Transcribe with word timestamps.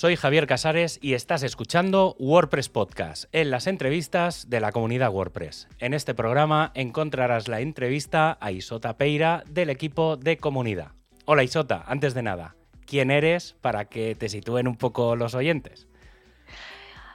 soy 0.00 0.16
Javier 0.16 0.46
Casares 0.46 0.98
y 1.02 1.12
estás 1.12 1.42
escuchando 1.42 2.16
WordPress 2.18 2.70
Podcast, 2.70 3.24
en 3.32 3.50
las 3.50 3.66
entrevistas 3.66 4.48
de 4.48 4.58
la 4.58 4.72
comunidad 4.72 5.12
WordPress. 5.12 5.68
En 5.78 5.92
este 5.92 6.14
programa 6.14 6.72
encontrarás 6.74 7.48
la 7.48 7.60
entrevista 7.60 8.38
a 8.40 8.50
Isota 8.50 8.96
Peira 8.96 9.44
del 9.50 9.68
equipo 9.68 10.16
de 10.16 10.38
comunidad. 10.38 10.92
Hola 11.26 11.42
Isota, 11.42 11.84
antes 11.86 12.14
de 12.14 12.22
nada, 12.22 12.56
¿quién 12.86 13.10
eres 13.10 13.56
para 13.60 13.84
que 13.84 14.14
te 14.14 14.30
sitúen 14.30 14.68
un 14.68 14.76
poco 14.76 15.16
los 15.16 15.34
oyentes? 15.34 15.86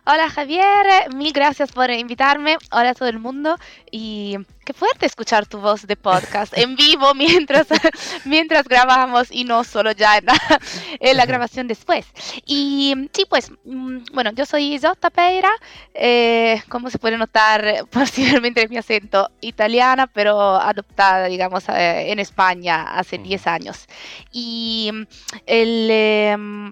Hola 0.08 0.30
Javier, 0.30 0.86
mil 1.16 1.34
gracias 1.34 1.72
por 1.72 1.90
invitarme. 1.90 2.58
Hola 2.72 2.92
a 2.92 2.94
todo 2.94 3.10
el 3.10 3.18
mundo 3.18 3.58
y 3.90 4.38
qué 4.64 4.72
fuerte 4.72 5.08
escuchar 5.08 5.48
tu 5.48 5.58
voz 5.58 5.88
de 5.88 5.96
podcast 5.96 6.56
en 6.56 6.76
vivo 6.76 7.12
mientras, 7.16 7.66
mientras 8.24 8.68
grabamos 8.68 9.32
y 9.32 9.46
no 9.46 9.64
solo 9.64 9.94
ya 9.94 10.20
en 10.20 11.18
la, 11.18 11.26
grabación 11.26 11.68
después. 11.68 12.06
Y 12.46 13.10
sí, 13.14 13.26
pues, 13.28 13.52
mm, 13.64 14.14
bueno, 14.14 14.32
yo 14.34 14.46
soy 14.46 14.76
Isotta 14.76 15.10
Peira, 15.10 15.50
eh, 15.96 16.62
como 16.70 16.92
se 16.92 17.00
puede 17.00 17.18
notar 17.18 17.86
posiblemente 17.90 18.68
mi 18.68 18.78
acento 18.78 19.32
italiana, 19.42 20.06
pero 20.06 20.40
adoptada, 20.40 21.26
digamos, 21.26 21.68
eh, 21.70 22.12
en 22.12 22.20
España 22.20 22.84
hace 22.96 23.18
10 23.18 23.48
años. 23.48 23.88
Y 24.32 24.92
mm, 24.94 25.04
el... 25.48 25.88
Em, 25.90 26.72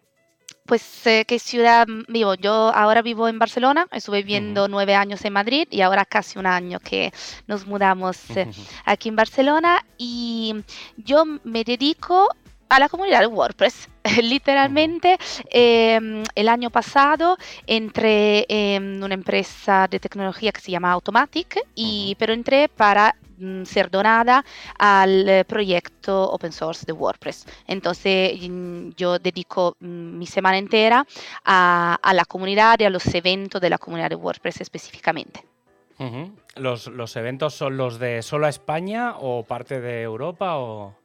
pues, 0.73 1.05
eh, 1.05 1.23
¿qué 1.27 1.37
ciudad 1.37 1.85
vivo? 2.07 2.33
Yo 2.33 2.51
ahora 2.73 3.03
vivo 3.03 3.27
en 3.27 3.37
Barcelona, 3.37 3.85
estuve 3.91 4.23
viviendo 4.23 4.67
nueve 4.67 4.95
años 4.95 5.23
en 5.23 5.31
Madrid 5.31 5.67
y 5.69 5.81
ahora 5.81 6.03
casi 6.03 6.39
un 6.39 6.47
año 6.47 6.79
que 6.79 7.13
nos 7.45 7.67
mudamos 7.67 8.17
eh, 8.35 8.49
aquí 8.83 9.09
en 9.09 9.15
Barcelona 9.15 9.85
y 9.99 10.55
yo 10.97 11.25
me 11.43 11.63
dedico 11.63 12.27
a 12.69 12.79
la 12.79 12.89
comunidad 12.89 13.19
de 13.19 13.27
WordPress. 13.27 13.87
Literalmente, 14.23 15.19
em, 15.51 16.23
el 16.33 16.49
año 16.49 16.71
pasado 16.71 17.37
entré 17.67 18.47
en 18.49 19.03
una 19.03 19.13
empresa 19.13 19.87
de 19.87 19.99
tecnología 19.99 20.51
que 20.51 20.59
se 20.59 20.71
llama 20.71 20.91
Automatic, 20.91 21.59
y, 21.75 22.15
pero 22.17 22.33
entré 22.33 22.67
para 22.67 23.15
ser 23.65 23.89
donada 23.89 24.43
al 24.77 25.27
eh, 25.27 25.45
proyecto 25.45 26.29
open 26.31 26.51
source 26.51 26.85
de 26.85 26.93
WordPress. 26.93 27.45
Entonces 27.67 28.37
mm, 28.49 28.89
yo 28.95 29.19
dedico 29.19 29.75
mm, 29.79 30.17
mi 30.17 30.25
semana 30.25 30.57
entera 30.57 31.05
a, 31.45 32.13
la 32.13 32.25
comunidad 32.25 32.79
y 32.79 32.85
a 32.85 32.89
los 32.89 33.05
eventos 33.13 33.61
de 33.61 33.69
la 33.69 33.77
comunidad 33.77 34.09
de 34.09 34.15
WordPress 34.15 34.61
específicamente. 34.61 35.43
¿Los, 36.55 36.87
¿Los, 36.87 37.15
eventos 37.15 37.53
son 37.53 37.77
los 37.77 37.97
de 37.97 38.21
solo 38.23 38.47
España 38.47 39.15
o 39.19 39.43
parte 39.43 39.79
de 39.79 40.01
Europa 40.01 40.57
o...? 40.57 40.95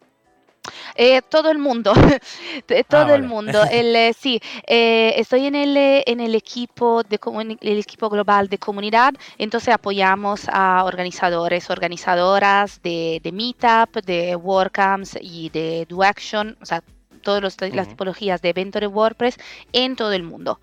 Eh, 0.95 1.23
todo 1.23 1.51
el 1.51 1.59
mundo, 1.59 1.93
todo 2.89 3.13
ah, 3.13 3.15
el 3.15 3.23
mundo. 3.23 3.63
El, 3.71 3.95
eh, 3.95 4.13
sí, 4.13 4.41
eh, 4.67 5.15
estoy 5.17 5.47
en 5.47 5.55
el, 5.55 5.77
en 5.77 6.21
el 6.21 6.35
equipo 6.35 7.03
de 7.03 7.19
el 7.61 7.79
equipo 7.79 8.09
global 8.09 8.49
de 8.49 8.59
comunidad, 8.59 9.15
entonces 9.39 9.75
apoyamos 9.75 10.49
a 10.49 10.85
organizadores, 10.85 11.71
organizadoras 11.71 12.81
de, 12.83 13.21
de 13.23 13.33
Meetup, 13.33 14.05
de 14.05 14.37
WordCamps 14.37 15.19
y 15.21 15.51
de 15.51 15.87
Do 15.89 16.03
Action, 16.03 16.57
o 16.61 16.67
sea, 16.67 16.83
todas 17.23 17.43
las 17.73 17.89
tipologías 17.89 18.41
de 18.41 18.51
eventos 18.51 18.81
de 18.81 18.87
WordPress 18.87 19.37
en 19.73 19.97
todo 19.97 20.13
el 20.13 20.23
mundo. 20.23 20.59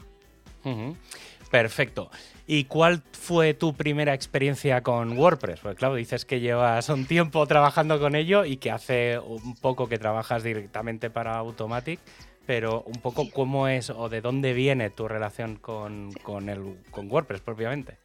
Perfecto. 1.52 2.10
¿Y 2.48 2.66
cuál 2.66 3.02
fue 3.12 3.56
tu 3.56 3.74
primera 3.74 4.14
experiencia 4.14 4.82
con 4.82 5.18
WordPress? 5.18 5.62
Porque 5.62 5.78
claro, 5.78 5.96
dices 5.96 6.26
que 6.26 6.40
llevas 6.40 6.90
un 6.90 7.06
tiempo 7.06 7.46
trabajando 7.48 8.00
con 8.00 8.16
ello 8.16 8.46
y 8.46 8.58
que 8.58 8.70
hace 8.70 9.18
un 9.18 9.56
poco 9.56 9.90
que 9.90 9.98
trabajas 9.98 10.44
directamente 10.44 11.10
para 11.10 11.38
Automatic, 11.38 12.00
pero 12.46 12.84
un 12.84 13.02
poco 13.02 13.32
cómo 13.32 13.68
es 13.68 13.90
o 13.90 14.10
de 14.10 14.22
dónde 14.22 14.54
viene 14.54 14.92
tu 14.92 15.08
relación 15.08 15.56
con, 15.56 16.12
el, 16.48 16.78
con 16.92 17.12
WordPress 17.12 17.42
propiamente. 17.42 17.98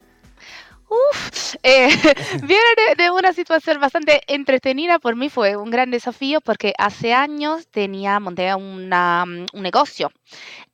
Uf, 0.89 1.55
eh, 1.63 1.87
viene 2.43 2.95
de, 2.97 3.11
una 3.11 3.33
situación 3.33 3.79
bastante 3.79 4.21
entretenida. 4.27 4.97
Por 4.97 5.15
mí 5.15 5.29
fue 5.29 5.55
un 5.55 5.69
gran 5.69 5.91
desafío 5.91 6.41
porque 6.41 6.73
hace 6.79 7.13
años 7.13 7.67
tenía, 7.67 8.19
monté 8.19 8.53
una, 8.55 9.23
un 9.23 9.61
negocio 9.61 10.11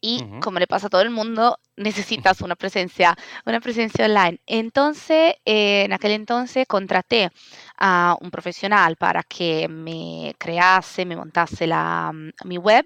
y 0.02 0.24
como 0.42 0.60
le 0.60 0.68
pasa 0.68 0.88
a 0.88 0.90
todo 0.90 1.02
el 1.02 1.12
mundo, 1.12 1.60
necesitas 1.78 2.42
una 2.42 2.56
presencia, 2.56 3.16
una 3.46 3.60
presencia 3.62 4.06
online. 4.06 4.40
Entonces, 4.46 5.36
eh, 5.46 5.84
en 5.86 5.94
aquel 5.94 6.12
entonces 6.12 6.68
contraté 6.68 7.32
a 7.78 8.18
un 8.22 8.32
profesional 8.32 8.98
para 8.98 9.24
que 9.24 9.68
me 9.70 10.36
crease, 10.38 11.06
me 11.06 11.16
montase 11.16 11.68
la, 11.68 12.12
mi 12.44 12.58
web 12.58 12.86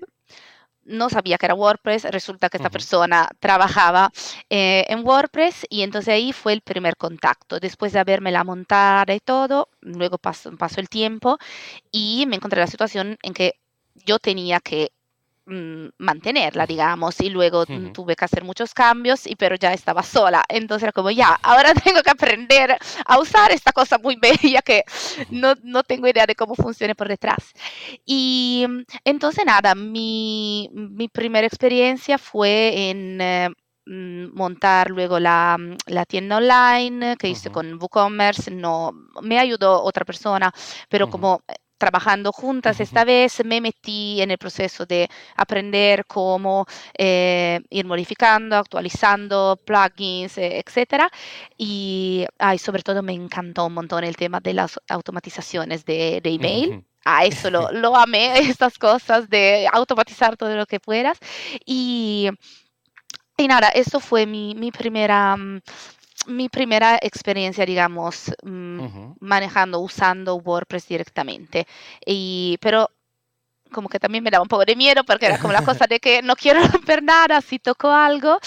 no 0.83 1.09
sabía 1.09 1.37
que 1.37 1.45
era 1.45 1.55
WordPress, 1.55 2.05
resulta 2.05 2.49
que 2.49 2.57
esta 2.57 2.69
persona 2.69 3.29
trabajaba 3.39 4.11
eh, 4.49 4.85
en 4.87 5.05
WordPress 5.05 5.65
y 5.69 5.83
entonces 5.83 6.13
ahí 6.13 6.33
fue 6.33 6.53
el 6.53 6.61
primer 6.61 6.97
contacto. 6.97 7.59
Después 7.59 7.93
de 7.93 7.99
haberme 7.99 8.31
la 8.31 8.43
montada 8.43 9.13
y 9.13 9.19
todo, 9.19 9.69
luego 9.81 10.17
pasó, 10.17 10.55
pasó 10.57 10.79
el 10.81 10.89
tiempo 10.89 11.37
y 11.91 12.25
me 12.27 12.37
encontré 12.37 12.59
la 12.59 12.67
situación 12.67 13.17
en 13.21 13.33
que 13.33 13.55
yo 14.05 14.19
tenía 14.19 14.59
que 14.59 14.91
Mm, 15.51 15.89
mantenerla, 15.97 16.65
digamos, 16.65 17.19
y 17.19 17.29
luego 17.29 17.65
tuve 17.65 18.15
que 18.15 18.23
hacer 18.23 18.41
muchos 18.45 18.73
cambios, 18.73 19.27
y, 19.27 19.35
pero 19.35 19.57
ya 19.57 19.73
estaba 19.73 20.01
sola, 20.01 20.45
entonces 20.47 20.83
era 20.83 20.91
como, 20.93 21.11
ya, 21.11 21.37
ahora 21.43 21.73
tengo 21.83 22.01
que 22.01 22.09
aprender 22.09 22.77
a 23.05 23.19
usar 23.19 23.51
esta 23.51 23.73
cosa 23.73 23.97
muy 23.97 24.15
bella 24.15 24.61
que 24.61 24.85
no, 25.29 25.55
no 25.61 25.83
tengo 25.83 26.07
idea 26.07 26.25
de 26.25 26.35
cómo 26.35 26.55
funciona 26.55 26.95
por 26.95 27.09
detrás. 27.09 27.51
Y 28.05 28.65
mm, 28.65 28.83
entonces 29.03 29.45
nada, 29.45 29.75
mi, 29.75 30.69
mi 30.71 31.09
primera 31.09 31.45
experiencia 31.45 32.17
fue 32.17 32.89
en... 32.89 33.19
Eh, 33.19 33.49
mm, 33.87 34.33
montar 34.33 34.89
luego 34.89 35.19
la, 35.19 35.57
la, 35.87 36.05
tienda 36.05 36.37
online 36.37 37.17
que 37.17 37.27
hice 37.27 37.51
con 37.51 37.73
WooCommerce, 37.73 38.51
no, 38.51 38.93
me 39.21 39.37
ayudó 39.37 39.83
otra 39.83 40.05
persona, 40.05 40.53
pero 40.87 41.09
como 41.09 41.41
trabajando 41.81 42.31
juntas. 42.31 42.79
Esta 42.79 43.03
vez 43.03 43.43
me 43.43 43.59
metí 43.59 44.21
en 44.21 44.29
el 44.29 44.37
proceso 44.37 44.85
de 44.85 45.09
aprender 45.35 46.05
cómo 46.05 46.67
eh, 46.95 47.59
ir 47.71 47.85
modificando, 47.85 48.55
actualizando 48.55 49.59
plugins, 49.65 50.37
eh, 50.37 50.59
etc. 50.63 51.05
Y 51.57 52.27
sobre 52.59 52.83
todo 52.83 53.01
me 53.01 53.13
encantó 53.13 53.65
un 53.65 53.73
montón 53.73 54.03
el 54.03 54.15
tema 54.15 54.39
de 54.39 54.53
las 54.53 54.79
automatizaciones 54.89 55.83
de, 55.83 56.21
email. 56.23 56.85
A 57.03 57.25
eso 57.25 57.49
lo, 57.49 57.71
lo, 57.71 57.97
amé, 57.97 58.37
estas 58.47 58.77
cosas 58.77 59.27
de 59.27 59.67
automatizar 59.73 60.37
todo 60.37 60.55
lo 60.55 60.67
que 60.67 60.79
puedas. 60.79 61.17
Y, 61.65 62.29
y 63.37 63.47
nada, 63.47 63.69
eso 63.69 63.99
fue 63.99 64.27
mi, 64.27 64.53
mi 64.53 64.71
primera 64.71 65.35
mm, 65.35 65.61
mi 66.27 66.49
primera 66.49 66.99
experiencia, 67.01 67.65
digamos, 67.65 68.31
mm, 68.43 69.13
manejando, 69.19 69.79
usando 69.79 70.35
WordPress 70.35 70.87
directamente. 70.87 71.67
Y, 72.05 72.57
pero 72.61 72.89
como 73.71 73.89
que 73.89 73.99
también 73.99 74.23
me 74.23 74.29
daba 74.29 74.43
un 74.43 74.49
poco 74.49 74.65
de 74.65 74.75
miedo 74.75 75.03
porque 75.05 75.27
era 75.27 75.39
como 75.39 75.53
la 75.53 75.63
cosa 75.63 75.87
de 75.87 75.99
que 75.99 76.21
no 76.21 76.35
quiero 76.35 76.59
romper 76.85 77.01
nada 77.01 77.41
si 77.41 77.57
toco 77.57 77.89
algo. 77.89 78.37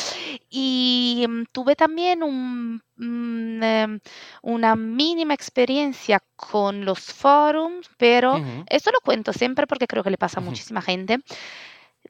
Y 0.50 1.24
mm, 1.28 1.44
tuve 1.50 1.74
también 1.74 2.22
un, 2.22 2.82
mm, 2.96 3.62
em, 3.62 4.00
una 4.42 4.76
mínima 4.76 5.34
experiencia 5.34 6.22
con 6.36 6.84
los 6.84 7.00
forums, 7.00 7.88
pero 7.96 8.40
esto 8.68 8.90
lo 8.92 9.00
cuento 9.00 9.32
siempre 9.32 9.66
porque 9.66 9.86
creo 9.86 10.04
que 10.04 10.10
le 10.10 10.18
pasa 10.18 10.40
a 10.40 10.42
muchísima 10.42 10.82
gente. 10.82 11.18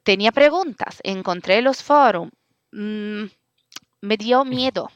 Tenía 0.03 0.33
preguntas, 0.33 1.01
encontré 1.03 1.63
los 1.63 1.83
forums, 1.83 2.33
me 2.73 4.17
dio 4.19 4.45
miedo 4.45 4.91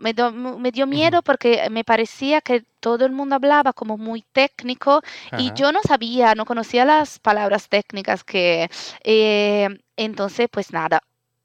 me, 0.00 0.14
me, 0.58 0.72
dio 0.72 0.86
miedo 0.86 1.22
porque 1.22 1.68
me 1.70 1.84
parecía 1.84 2.40
que 2.40 2.64
todo 2.80 3.04
el 3.04 3.12
mundo 3.12 3.36
hablaba 3.36 3.72
como 3.72 3.98
muy 3.98 4.22
técnico 4.32 5.02
y 5.38 5.52
yo 5.54 5.72
no 5.72 5.80
sabía, 5.82 6.34
no 6.34 6.46
conocía 6.46 6.84
las 6.84 7.18
palabras 7.18 7.68
técnicas 7.68 8.24
que... 8.24 8.70
Eh, 9.04 9.68
entonces, 9.96 10.48
pues 10.50 10.72
nada, 10.72 11.02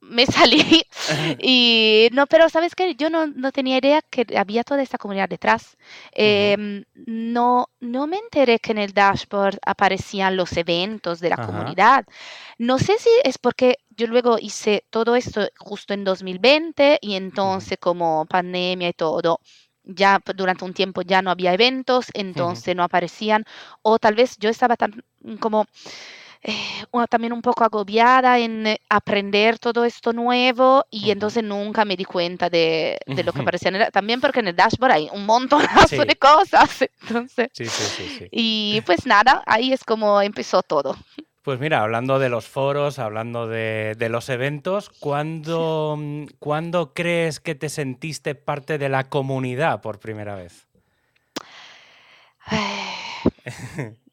me 0.10 0.26
salí 0.26 0.84
y 1.40 2.10
no, 2.12 2.28
pero 2.28 2.50
sabes 2.50 2.76
que 2.76 2.96
yo 2.96 3.10
no, 3.10 3.28
no, 3.28 3.52
tenía 3.52 3.78
idea 3.78 4.02
que 4.02 4.26
había 4.38 4.64
toda 4.64 4.82
esta 4.82 4.98
comunidad 4.98 5.30
detrás. 5.30 5.78
Em, 6.12 6.84
no, 6.94 7.70
no 7.80 8.08
me 8.08 8.18
enteré 8.18 8.60
que 8.60 8.72
en 8.72 8.78
el 8.80 8.94
dashboard 8.94 9.60
aparecían 9.66 10.38
los 10.38 10.56
eventos 10.58 11.20
de 11.20 11.30
la 11.30 11.38
comunidad. 11.38 12.06
No 12.58 12.78
sé 12.78 12.98
si 12.98 13.10
es 13.24 13.38
porque 13.38 13.80
yo 13.90 14.08
luego 14.08 14.38
hice 14.40 14.86
todo 14.90 15.16
esto 15.16 15.48
justo 15.58 15.94
en 15.94 16.04
2020 16.04 17.00
y 17.02 17.16
entonces 17.16 17.78
como 17.80 18.26
pandemia 18.26 18.90
y 18.90 18.94
todo, 18.94 19.40
ya 19.84 20.20
durante 20.36 20.66
un 20.66 20.74
tiempo 20.74 21.02
ya 21.02 21.22
no 21.22 21.32
había 21.32 21.54
eventos, 21.54 22.08
entonces 22.14 22.76
no 22.76 22.84
aparecían, 22.84 23.46
o 23.82 24.00
tal 24.00 24.16
vez 24.16 24.38
yo 24.40 24.50
estaba 24.50 24.76
tan 24.76 25.04
como 25.40 25.68
eh, 26.48 27.08
también 27.10 27.34
un 27.34 27.42
poco 27.42 27.64
agobiada 27.64 28.38
en 28.38 28.68
eh, 28.68 28.82
aprender 28.88 29.58
todo 29.58 29.84
esto 29.84 30.14
nuevo 30.14 30.86
y 30.92 31.10
entonces 31.10 31.44
nunca 31.44 31.86
me 31.86 31.98
di 31.98 32.06
cuenta 32.06 32.50
de, 32.50 33.00
de 33.08 33.24
lo 33.24 33.34
que 33.34 33.42
aparecía 33.42 33.70
en 33.70 33.76
el, 33.76 33.92
también 33.92 34.22
porque 34.22 34.42
en 34.42 34.50
el 34.50 34.56
dashboard 34.56 34.92
hay 34.92 35.10
un 35.12 35.26
montón 35.26 35.62
de 36.08 36.16
cosas 36.18 36.84
entonces 37.02 37.50
sí, 37.52 37.66
sí, 37.66 38.08
sí, 38.18 38.28
y 38.32 38.82
pues 38.86 39.08
nada 39.08 39.42
ahí 39.48 39.74
es 39.74 39.84
como 39.84 40.22
empezó 40.22 40.62
todo. 40.62 40.96
Pues 41.42 41.60
mira, 41.60 41.82
hablando 41.84 42.18
de 42.18 42.30
los 42.30 42.48
foros, 42.48 42.98
hablando 42.98 43.48
de, 43.48 43.96
los 44.10 44.30
eventos, 44.30 44.90
¿cuándo, 44.90 45.96
¿cuándo, 46.40 46.94
crees 46.96 47.40
que 47.40 47.54
te 47.54 47.70
sentiste 47.70 48.34
parte 48.34 48.80
de 48.80 48.90
la 48.90 49.10
comunidad 49.10 49.80
por 49.82 50.00
primera 50.00 50.36
vez? 50.36 50.68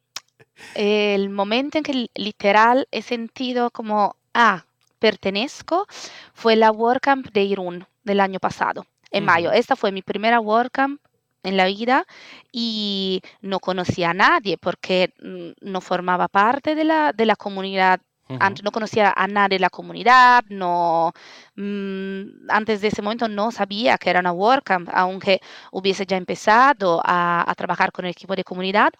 El 0.74 1.30
momento 1.30 1.78
en 1.78 1.84
que 1.84 2.08
literal 2.14 2.88
he 2.90 3.02
sentido 3.02 3.70
como, 3.70 4.16
ah, 4.34 4.64
pertenezco, 4.98 5.86
fue 6.32 6.56
la 6.56 6.70
WordCamp 6.70 7.30
de 7.32 7.42
Irún 7.42 7.86
del 8.04 8.20
año 8.20 8.40
pasado, 8.40 8.86
en 9.10 9.24
mayo. 9.24 9.52
Esta 9.52 9.76
fue 9.76 9.92
mi 9.92 10.02
primera 10.02 10.40
WordCamp 10.40 11.00
en 11.42 11.56
la 11.56 11.66
vida 11.66 12.06
y 12.52 13.20
no 13.40 13.60
conocía 13.60 14.10
a 14.10 14.14
nadie 14.14 14.56
porque 14.58 15.12
mm, 15.20 15.68
no 15.70 15.80
formaba 15.80 16.28
parte 16.28 16.74
de 16.74 16.84
la, 16.84 17.12
de 17.12 17.26
la 17.26 17.36
comunidad. 17.36 18.00
Antes 18.40 18.64
no 18.64 18.72
conocía 18.72 19.12
a 19.14 19.26
nadie 19.26 19.56
de 19.56 19.60
la 19.60 19.70
comunidad, 19.70 20.44
no, 20.48 21.12
mm, 21.56 22.48
antes 22.48 22.80
de 22.80 22.88
ese 22.88 23.02
momento 23.02 23.28
no 23.28 23.50
sabía 23.50 23.98
que 23.98 24.10
era 24.10 24.20
una 24.20 24.32
WordCamp, 24.32 24.88
aunque 24.92 25.40
hubiese 25.70 26.06
ya 26.06 26.16
empezado 26.16 27.02
a, 27.04 27.52
trabajar 27.56 27.92
con 27.92 28.06
el 28.06 28.12
equipo 28.12 28.34
de 28.34 28.44
comunidad. 28.44 28.92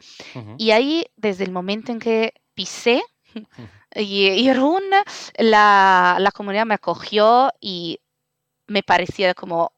Y 0.59 0.71
ahí, 0.73 1.07
desde 1.17 1.45
el 1.45 1.53
momento 1.53 1.93
en 1.93 1.99
que 1.99 2.35
pisé, 2.55 3.03
y, 3.97 4.27
y 4.27 4.53
Run, 4.53 4.83
la, 5.39 6.17
la 6.19 6.31
comunidad 6.33 6.67
me 6.67 6.75
acogió 6.75 7.51
y 7.61 8.01
me 8.67 8.83
parecía 8.83 9.35
como 9.35 9.73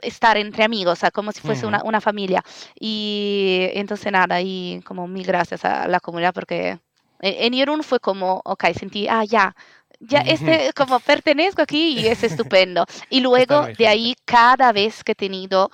estar 0.00 0.36
entre 0.36 0.64
amigos, 0.64 0.92
o 0.94 1.00
sea, 1.00 1.10
como 1.10 1.32
si 1.32 1.40
fuese 1.40 1.66
una, 1.66 1.82
una, 1.84 2.00
familia. 2.00 2.42
Y 2.78 3.68
entonces 3.74 4.12
nada, 4.12 4.40
y 4.40 4.80
como 4.84 5.08
mil 5.08 5.26
gracias 5.26 5.64
a 5.64 5.88
la 5.88 6.00
comunidad 6.00 6.34
porque 6.34 6.78
en, 7.20 7.54
Irún 7.54 7.82
fue 7.82 8.00
como, 8.00 8.42
ok, 8.44 8.64
sentí, 8.78 9.08
ah, 9.08 9.24
ya, 9.24 9.54
ya 10.00 10.20
este, 10.20 10.72
como 10.74 11.00
pertenezco 11.00 11.62
aquí 11.62 11.98
y 11.98 12.06
es 12.06 12.22
estupendo. 12.22 12.84
Y 13.10 13.20
luego 13.20 13.66
de 13.78 13.88
ahí, 13.88 14.14
cada 14.24 14.72
vez 14.72 15.02
que 15.02 15.12
he 15.12 15.14
tenido 15.14 15.70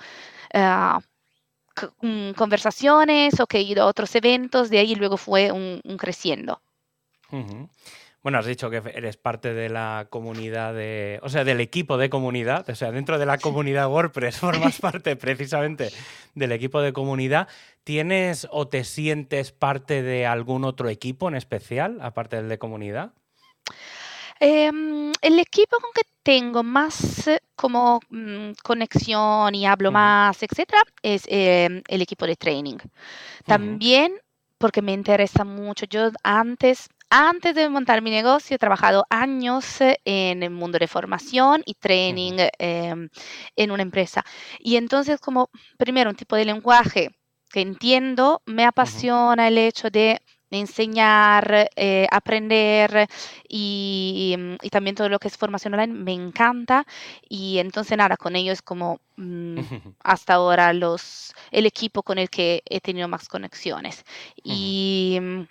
mm, 2.01 2.31
conversaciones 2.31 3.39
o 3.39 3.47
que 3.47 3.57
he 3.57 3.61
ido 3.63 3.83
a 3.83 3.87
otros 3.87 4.15
eventos, 4.15 4.69
de 4.69 4.79
ahí 4.79 4.95
luego 4.95 5.17
fue 5.17 5.51
un, 5.51 5.81
creciendo. 5.97 6.61
Bueno, 8.23 8.37
has 8.37 8.45
dicho 8.45 8.69
que 8.69 8.77
eres 8.77 9.17
parte 9.17 9.53
de 9.53 9.67
la 9.67 10.07
comunidad 10.09 10.73
de, 10.73 11.19
o 11.23 11.29
sea, 11.29 11.43
del 11.43 11.59
equipo 11.59 11.97
de 11.97 12.09
comunidad, 12.09 12.69
o 12.69 12.73
sea, 12.73 12.89
dentro 12.89 13.19
de 13.19 13.25
la 13.25 13.37
comunidad 13.37 13.89
WordPress 13.89 14.37
formas 14.39 14.79
parte 14.79 15.17
precisamente 15.17 15.91
del 16.33 16.53
equipo 16.53 16.81
de 16.81 16.93
comunidad. 16.93 17.49
¿Tienes 17.83 18.47
o 18.49 18.69
te 18.69 18.85
sientes 18.85 19.51
parte 19.51 20.01
de 20.01 20.25
algún 20.25 20.63
otro 20.63 20.87
equipo 20.87 21.27
en 21.27 21.35
especial, 21.35 21.99
aparte 22.01 22.37
del 22.37 22.47
de 22.47 22.57
comunidad? 22.57 23.11
Em, 24.39 25.11
el 25.21 25.39
equipo 25.39 25.77
con 25.81 25.91
que 25.93 26.03
tengo 26.23 26.63
más 26.63 27.27
eh, 27.27 27.41
como 27.57 27.99
mm, 28.09 28.51
conexión 28.63 29.53
y 29.53 29.65
hablo 29.65 29.91
más, 29.91 30.41
etcétera, 30.43 30.81
es 31.01 31.23
em, 31.27 31.83
el 31.89 32.01
equipo 32.01 32.25
de 32.25 32.37
training. 32.37 32.77
También 33.45 34.13
porque 34.63 34.81
me 34.81 34.93
interesa 34.93 35.43
mucho. 35.43 35.85
Yo 35.87 36.09
antes 36.23 36.87
antes 37.15 37.53
de 37.53 37.69
montar 37.69 38.01
mi 38.01 38.09
negocio 38.09 38.55
he 38.55 38.59
trabajado 38.59 39.05
años 39.07 39.81
eh, 39.81 39.99
en 40.03 40.41
el 40.41 40.49
mundo 40.49 40.79
de 40.79 40.87
formación 40.87 41.61
y 41.63 41.75
training 41.75 42.37
em, 42.57 43.07
en 43.55 43.71
una 43.71 43.83
empresa. 43.83 44.25
Y 44.59 44.77
entonces 44.77 45.19
como 45.19 45.51
primero 45.77 46.09
un 46.09 46.15
tipo 46.15 46.35
de 46.35 46.45
lenguaje 46.45 47.09
que 47.51 47.61
entiendo, 47.61 48.41
me 48.47 48.65
apasiona 48.65 49.47
el 49.47 49.59
hecho 49.59 49.91
de 49.91 50.19
enseñar, 50.49 51.69
eh, 51.75 52.07
aprender 52.09 53.07
y, 53.47 54.35
también 54.71 54.95
todo 54.95 55.07
lo 55.09 55.19
que 55.19 55.27
es 55.27 55.37
formación 55.37 55.75
online 55.75 55.93
me 55.93 56.13
encanta 56.13 56.85
y 57.29 57.59
entonces 57.59 57.95
nada, 57.95 58.17
con 58.17 58.35
ellos 58.35 58.53
es 58.53 58.61
como 58.63 58.99
mm, 59.17 59.57
hasta 60.03 60.33
ahora 60.33 60.73
los, 60.73 61.33
el 61.51 61.67
equipo 61.67 62.01
con 62.01 62.17
el 62.17 62.31
que 62.31 62.63
he 62.65 62.81
tenido 62.81 63.07
más 63.07 63.27
conexiones. 63.27 64.03
Y 64.43 65.19
mm, 65.21 65.41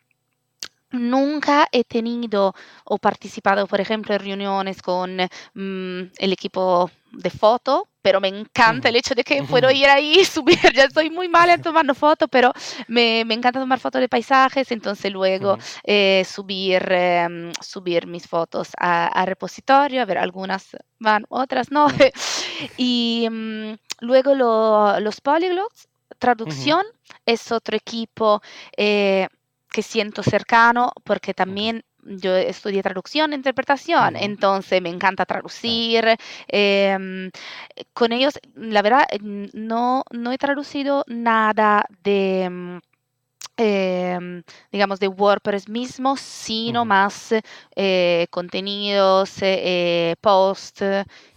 Nunca 0.92 1.68
he 1.72 1.84
tenido 1.84 2.54
o 2.84 2.98
participado, 2.98 3.66
por 3.66 3.80
ejemplo, 3.80 4.14
en 4.14 4.20
reuniones 4.20 4.82
con 4.82 5.16
mm, 5.16 6.12
el 6.18 6.32
equipo 6.32 6.90
de 7.12 7.30
foto, 7.30 7.88
pero 8.00 8.20
me 8.20 8.28
encanta 8.28 8.88
el 8.88 8.96
hecho 8.96 9.14
de 9.14 9.22
que 9.22 9.42
puedo 9.44 9.70
ir 9.70 9.86
ahí 9.86 10.20
y 10.20 10.24
subir. 10.24 10.58
Ya 10.74 10.84
estoy 10.84 11.10
muy 11.10 11.28
mal 11.28 11.50
en 11.50 11.62
tomando 11.62 11.94
fotos, 11.94 12.28
pero 12.30 12.52
me, 12.88 13.24
me, 13.24 13.34
encanta 13.34 13.60
tomar 13.60 13.78
fotos 13.78 14.00
de 14.00 14.08
paisajes, 14.08 14.70
entonces 14.72 15.12
luego 15.12 15.58
eh, 15.84 16.24
subir, 16.26 16.82
em, 16.90 17.52
subir 17.60 18.06
mis 18.06 18.26
fotos 18.26 18.70
a, 18.78 19.24
repositorio, 19.26 20.02
a 20.02 20.04
ver, 20.04 20.18
algunas 20.18 20.76
van, 20.98 21.24
otras 21.28 21.70
no. 21.70 21.86
y 22.76 23.28
mm, 23.30 23.74
luego 24.00 24.34
los 24.34 25.20
polyglots, 25.20 25.88
traducción, 26.18 26.84
es 27.26 27.52
otro 27.52 27.76
equipo. 27.76 28.40
Eh, 28.76 29.28
que 29.72 29.82
siento 29.82 30.22
cercano 30.22 30.92
porque 31.04 31.34
también 31.34 31.84
yo 32.04 32.36
estudié 32.36 32.82
traducción 32.82 33.32
e 33.32 33.36
interpretación, 33.36 34.16
entonces 34.16 34.82
me 34.82 34.90
encanta 34.90 35.24
traducir. 35.24 36.16
Em, 36.48 37.30
con 37.92 38.12
ellos, 38.12 38.38
la 38.54 38.82
verdad, 38.82 39.06
no, 39.54 40.04
no 40.10 40.32
he 40.32 40.38
traducido 40.38 41.04
nada 41.06 41.84
de 42.02 42.80
mm, 43.58 44.02
Em, 44.12 44.42
digamos, 44.70 44.98
de 45.00 45.08
WordPress 45.08 45.68
mismo, 45.68 46.16
sino 46.16 46.84
más 46.84 47.34
eh, 47.76 48.26
contenidos, 48.30 49.36
eh, 49.40 50.16
post 50.20 50.82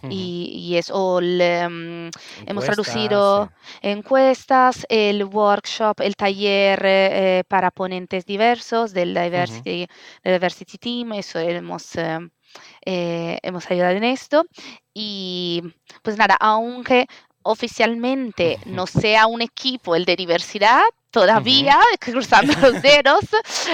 y, 0.08 0.76
eso. 0.76 1.20
Em, 1.20 2.10
hemos 2.46 2.64
traducido 2.64 3.50
encuestas, 3.82 4.86
el 4.88 5.24
workshop, 5.24 6.00
el 6.00 6.16
taller 6.16 6.80
eh, 6.84 7.44
para 7.48 7.70
ponentes 7.70 8.24
diversos 8.26 8.92
del 8.92 9.14
diversity, 9.14 9.86
diversity 10.24 10.78
Team, 10.78 11.12
eso 11.14 11.38
hemos... 11.38 11.96
Em, 11.96 12.30
hemos 12.86 13.70
ayudado 13.70 13.96
en 13.96 14.04
esto 14.04 14.46
y 14.94 15.62
pues 16.02 16.16
nada, 16.16 16.36
aunque 16.40 17.06
oficialmente 17.42 18.58
no 18.64 18.86
sea 18.86 19.26
un 19.26 19.42
equipo 19.42 19.94
el 19.94 20.06
de 20.06 20.16
diversidad, 20.16 20.82
todavía, 21.16 21.78
cruzando 21.98 22.52
los 22.60 22.82
dedos, 22.82 23.24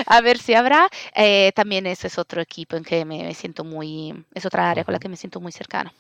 a 0.07 0.21
ver 0.21 0.39
si 0.39 0.55
habrá. 0.55 0.89
Eh, 1.17 1.51
también 1.57 1.87
ese 1.87 2.07
es 2.07 2.17
otro 2.17 2.41
equipo 2.41 2.77
en 2.77 2.85
que 2.85 3.05
me, 3.05 3.35
siento 3.35 3.65
muy, 3.65 4.15
es 4.33 4.47
otra 4.47 4.71
área 4.71 4.85
con 4.85 4.93
la 4.93 5.01
que 5.01 5.09
me 5.09 5.17
siento 5.17 5.41
muy 5.41 5.51
cercano. 5.51 5.93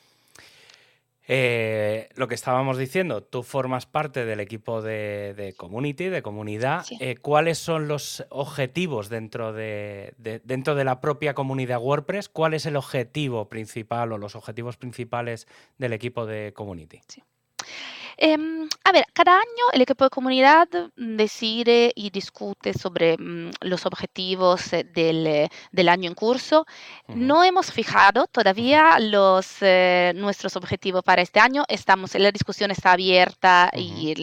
Eh, 1.27 2.09
lo 2.15 2.29
que 2.29 2.37
estábamos 2.37 2.79
diciendo, 2.79 3.25
tú 3.25 3.43
formas 3.43 3.87
parte 3.87 4.25
del 4.25 4.39
equipo 4.39 4.83
de, 4.83 5.55
community, 5.57 6.05
de 6.05 6.23
comunidad. 6.23 6.85
Eh, 7.01 7.17
¿Cuáles 7.17 7.59
son 7.59 7.89
los 7.89 8.25
objetivos 8.29 9.09
dentro 9.09 9.53
de, 9.53 10.15
dentro 10.45 10.77
de 10.77 10.85
la 10.85 11.01
propia 11.01 11.35
comunidad 11.35 11.81
WordPress? 11.81 12.29
¿Cuál 12.29 12.55
es 12.55 12.67
el 12.67 12.77
objetivo 12.77 13.49
principal 13.49 14.13
o 14.13 14.19
los 14.19 14.37
objetivos 14.37 14.77
principales 14.77 15.49
del 15.79 15.93
equipo 15.93 16.25
de 16.25 16.53
community? 16.53 17.01
Sí. 17.09 17.23
Em, 18.25 18.69
a 18.85 18.93
ver, 18.93 19.05
cada 19.13 19.33
año 19.35 19.65
el 19.73 19.83
equipo 19.83 20.05
de 20.05 20.11
comunidad 20.11 20.69
decide 20.95 21.91
y 21.97 22.11
discute 22.11 22.73
sobre 22.73 23.17
mm, 23.19 23.51
los 23.63 23.85
objetivos 23.85 24.73
eh, 24.73 24.85
del, 24.85 25.49
del, 25.73 25.89
año 25.89 26.09
en 26.09 26.15
curso. 26.15 26.65
No 27.09 27.43
hemos 27.43 27.73
fijado 27.73 28.29
todavía 28.29 29.01
los, 29.01 29.57
eh, 29.61 30.13
nuestros 30.15 30.55
objetivos 30.55 31.03
para 31.03 31.21
este 31.21 31.41
año. 31.41 31.65
Estamos, 31.67 32.15
la 32.15 32.31
discusión 32.31 32.71
está 32.71 32.93
abierta 32.93 33.73
y 33.75 34.15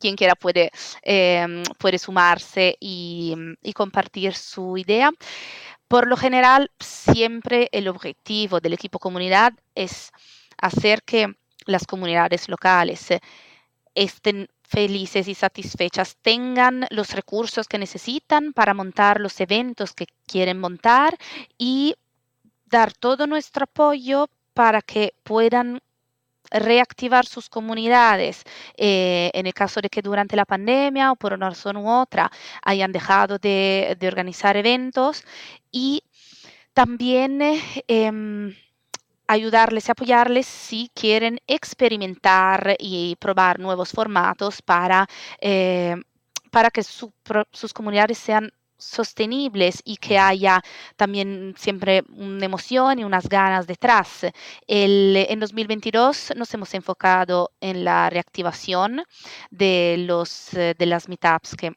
quien 0.00 0.16
quiera 0.16 0.34
puede, 0.34 0.72
em, 1.02 1.62
puede 1.78 1.98
sumarse 1.98 2.76
y, 2.80 3.32
y 3.62 3.72
compartir 3.74 4.34
su 4.34 4.76
idea. 4.76 5.12
Por 5.86 6.08
lo 6.08 6.16
general, 6.16 6.72
siempre 6.80 7.68
el 7.70 7.86
objetivo 7.86 8.58
del 8.60 8.72
equipo 8.72 8.98
comunidad 8.98 9.52
es 9.76 10.10
hacer 10.58 11.04
que 11.04 11.36
las 11.68 11.86
comunidades 11.86 12.48
locales 12.48 13.10
eh, 13.10 13.20
estén 13.94 14.48
felices 14.62 15.28
y 15.28 15.34
satisfechas, 15.34 16.16
tengan 16.22 16.86
los 16.90 17.12
recursos 17.12 17.68
que 17.68 17.78
necesitan 17.78 18.52
para 18.52 18.74
montar 18.74 19.20
los 19.20 19.40
eventos 19.40 19.92
que 19.92 20.06
quieren 20.26 20.58
montar 20.58 21.16
y 21.56 21.94
dar 22.66 22.92
todo 22.92 23.26
nuestro 23.26 23.64
apoyo 23.64 24.28
para 24.54 24.82
que 24.82 25.14
puedan 25.22 25.80
reactivar 26.50 27.26
sus 27.26 27.48
comunidades 27.48 28.44
eh, 28.76 29.30
en 29.34 29.46
el 29.46 29.52
caso 29.52 29.80
de 29.80 29.90
que 29.90 30.02
durante 30.02 30.36
la 30.36 30.46
pandemia 30.46 31.12
o 31.12 31.16
por 31.16 31.34
una 31.34 31.50
razón 31.50 31.76
u 31.76 31.90
otra 31.90 32.30
hayan 32.62 32.92
dejado 32.92 33.38
de, 33.38 33.96
organizar 34.02 34.56
eventos 34.56 35.24
y 35.70 36.02
también 36.72 37.40
em, 37.86 38.54
ayudarles 39.28 39.88
y 39.88 39.92
apoyarles 39.92 40.46
si 40.46 40.90
quieren 40.94 41.38
experimentar 41.46 42.76
y 42.78 43.16
probar 43.20 43.60
nuevos 43.60 43.92
formatos 43.92 44.62
para, 44.62 45.06
eh, 45.40 45.94
para 46.50 46.70
que 46.70 46.82
sus 46.82 47.74
comunidades 47.74 48.18
sean 48.18 48.52
sostenibles 48.78 49.82
y 49.84 49.96
que 49.96 50.18
haya 50.18 50.62
también 50.96 51.54
siempre 51.58 52.04
una 52.10 52.46
emoción 52.46 52.98
y 52.98 53.04
unas 53.04 53.28
ganas 53.28 53.66
detrás. 53.66 54.26
El, 54.66 55.26
en 55.28 55.40
2022 55.40 56.32
nos 56.36 56.54
hemos 56.54 56.72
enfocado 56.74 57.50
en 57.60 57.84
la 57.84 58.08
reactivación 58.08 59.02
de, 59.50 59.96
los, 60.06 60.50
de 60.52 60.86
las 60.86 61.08
meetups 61.08 61.56
que 61.56 61.72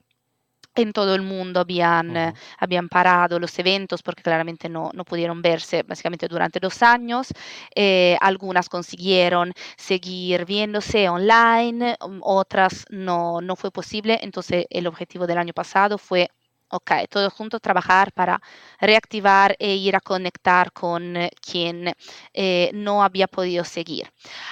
en 0.75 0.94
todo 0.94 1.16
el 1.16 1.22
mundo 1.22 1.60
habían, 1.60 2.12
uh 2.12 2.13
-huh. 2.13 2.36
habían 2.60 2.90
parado 2.90 3.40
los 3.40 3.58
eventos 3.60 4.01
porque 4.04 4.24
claramente 4.24 4.70
no, 4.70 4.90
no, 4.94 5.04
pudieron 5.04 5.42
verse 5.42 5.84
básicamente 5.84 6.28
durante 6.28 6.60
dos 6.60 6.82
años. 6.82 7.28
Eh, 7.75 8.18
algunas 8.22 8.70
consiguieron 8.70 9.54
seguir 9.78 10.46
viéndose 10.46 11.10
online, 11.10 11.98
otras 12.22 12.86
no, 12.90 13.42
no 13.42 13.56
fue 13.56 13.72
posible. 13.72 14.20
Entonces 14.22 14.66
el 14.70 14.88
objetivo 14.88 15.28
del 15.28 15.38
año 15.38 15.54
pasado 15.54 15.98
fue 15.98 16.30
ok, 16.72 16.92
todos 17.10 17.34
juntos 17.34 17.62
trabajar 17.62 18.12
para 18.13 18.42
reactivar 18.80 19.56
e 19.60 19.75
ir 19.75 19.96
a 19.96 20.00
conectar 20.00 20.72
con 20.72 21.16
quien 21.42 21.94
eh, 22.34 22.72
no 22.74 23.04
había 23.04 23.28
podido 23.28 23.63
seguir. 23.66 24.08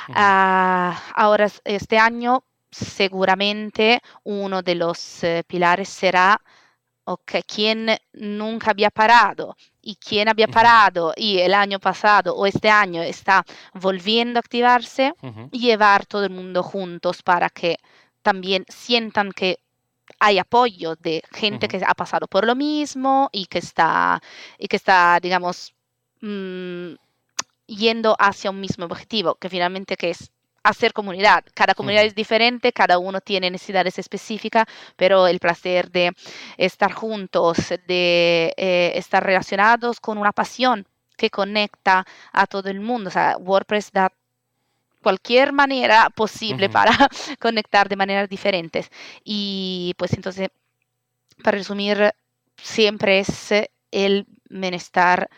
Uh 0.09 0.13
-huh. 0.13 0.93
uh, 0.93 0.97
ahora, 1.15 1.47
este 1.63 1.97
año 1.97 2.43
seguramente 2.71 4.01
uno 4.23 4.61
de 4.61 4.75
los 4.75 5.23
eh, 5.23 5.43
pilares 5.47 5.89
será 5.89 6.39
okay, 7.05 7.41
quien 7.43 7.97
nunca 8.13 8.71
había 8.71 8.91
parado 8.91 9.55
y 9.81 9.95
quien 9.95 10.29
había 10.29 10.47
parado 10.47 11.13
y 11.15 11.39
el 11.39 11.53
año 11.53 11.79
pasado 11.79 12.35
o 12.35 12.45
este 12.45 12.69
año 12.69 13.01
está 13.01 13.43
volviendo 13.73 14.37
a 14.37 14.41
activarse, 14.41 15.13
uh 15.21 15.27
-huh. 15.27 15.51
llevar 15.51 16.05
todo 16.05 16.23
el 16.25 16.29
mundo 16.31 16.61
juntos 16.63 17.23
para 17.23 17.49
que 17.49 17.77
también 18.21 18.65
sientan 18.67 19.31
que 19.31 19.57
hay 20.19 20.37
apoyo 20.39 20.95
de 20.95 21.23
gente 21.31 21.65
uh 21.65 21.69
-huh. 21.69 21.79
que 21.79 21.85
ha 21.85 21.93
pasado 21.95 22.27
por 22.27 22.45
lo 22.45 22.55
mismo 22.55 23.29
y 23.31 23.45
que 23.47 23.59
está, 23.59 24.21
y 24.59 24.67
que 24.67 24.75
está 24.77 25.19
digamos, 25.21 25.73
mmm, 26.21 26.93
yendo 27.67 28.15
hacia 28.19 28.51
un 28.51 28.59
mismo 28.59 28.85
objetivo, 28.85 29.35
que 29.35 29.49
finalmente 29.49 29.95
que 29.97 30.11
es 30.11 30.31
hacer 30.63 30.93
comunidad. 30.93 31.43
Cada 31.53 31.73
comunidad 31.73 32.03
es 32.05 32.15
diferente, 32.15 32.71
cada 32.71 32.97
uno 32.97 33.21
tiene 33.21 33.49
necesidades 33.49 33.97
específicas, 33.99 34.65
pero 34.95 35.27
el 35.27 35.39
placer 35.39 35.89
de 35.91 36.13
estar 36.57 36.91
juntos, 36.91 37.57
de 37.87 38.53
eh, 38.57 38.91
estar 38.95 39.23
relacionados 39.23 39.99
con 39.99 40.17
una 40.17 40.31
pasión 40.31 40.85
que 41.17 41.29
conecta 41.29 42.05
a 42.31 42.47
todo 42.47 42.69
el 42.69 42.79
mundo. 42.79 43.09
O 43.09 43.11
sea, 43.11 43.37
WordPress 43.37 43.91
da 43.91 44.11
cualquier 45.01 45.53
manera 45.53 46.09
posible 46.09 46.67
uh 46.67 46.69
-huh. 46.69 46.73
para 46.73 46.91
conectar 47.39 47.87
de 47.89 47.95
maneras 47.95 48.29
diferentes. 48.29 48.89
Y 49.23 49.93
pues 49.97 50.13
entonces, 50.13 50.49
para 51.43 51.57
resumir, 51.57 52.13
siempre 52.61 53.19
es 53.19 53.51
el 53.91 54.25
bienestar 54.49 55.29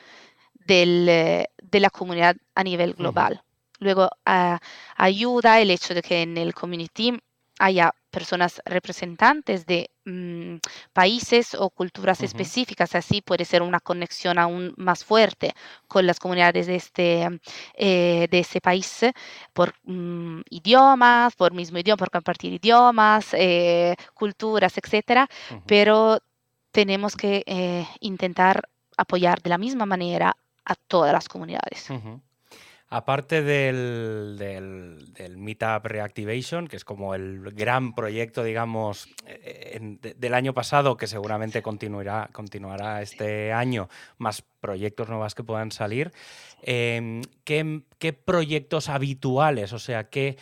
del, 0.66 1.06
de 1.06 1.80
la 1.80 1.90
comunidad 1.90 2.36
a 2.56 2.64
nivel 2.64 2.94
global. 2.94 3.34
Uh 3.34 3.38
-huh. 3.38 3.51
Luego 3.82 4.10
uh, 4.28 4.58
ayuda 4.96 5.60
el 5.60 5.72
hecho 5.72 5.94
de 5.96 6.04
que 6.04 6.22
en 6.22 6.38
el 6.38 6.54
community 6.54 7.20
haya 7.60 7.94
personas 8.12 8.62
representantes 8.66 9.66
de 9.66 9.90
mmm, 10.06 10.58
países 10.94 11.56
o 11.56 11.70
culturas 11.70 12.20
uh 12.20 12.24
-huh. 12.24 12.26
específicas, 12.26 12.96
así 12.96 13.22
puede 13.22 13.46
ser 13.46 13.62
una 13.62 13.80
conexión 13.80 14.38
aún 14.38 14.74
más 14.78 15.04
fuerte 15.04 15.54
con 15.88 16.06
las 16.06 16.20
comunidades 16.20 16.68
de, 16.68 16.76
este, 16.76 17.28
eh, 17.76 18.28
de 18.30 18.40
ese 18.40 18.62
país 18.62 19.06
por 19.54 19.74
mmm, 19.84 20.42
idiomas, 20.50 21.36
por 21.36 21.52
mismo 21.54 21.78
idioma, 21.80 21.98
por 21.98 22.12
compartir 22.12 22.54
idiomas, 22.54 23.34
eh, 23.34 23.96
culturas, 24.14 24.78
etc. 24.78 24.92
Uh 24.92 25.56
-huh. 25.56 25.64
Pero 25.66 26.20
tenemos 26.72 27.16
que 27.16 27.44
eh, 27.46 27.86
intentar 28.00 28.62
apoyar 28.98 29.42
de 29.42 29.50
la 29.50 29.58
misma 29.58 29.86
manera 29.86 30.36
a 30.66 30.76
todas 30.76 31.14
las 31.14 31.28
comunidades. 31.28 31.90
Uh 31.90 31.94
-huh. 31.96 32.22
Aparte 32.94 33.42
del, 33.42 34.36
del, 34.38 35.14
del, 35.14 35.38
Meetup 35.38 35.86
Reactivation, 35.86 36.68
que 36.68 36.76
es 36.76 36.84
como 36.84 37.16
el 37.16 37.54
gran 37.54 37.96
proyecto, 37.96 38.44
digamos, 38.44 39.08
eh, 39.26 40.14
del 40.18 40.34
año 40.34 40.54
pasado, 40.54 40.98
que 40.98 41.08
seguramente 41.08 41.62
continuará, 41.62 42.30
continuará 42.34 43.02
este 43.02 43.54
año, 43.54 43.88
más 44.18 44.44
proyectos 44.60 45.08
nuevos 45.08 45.36
que 45.36 45.44
puedan 45.46 45.72
salir, 45.72 46.12
eh, 46.64 47.22
¿qué, 47.46 47.82
¿qué, 47.98 48.12
proyectos 48.12 48.90
habituales, 48.90 49.72
o 49.72 49.80
sea, 49.80 50.10
qué, 50.10 50.36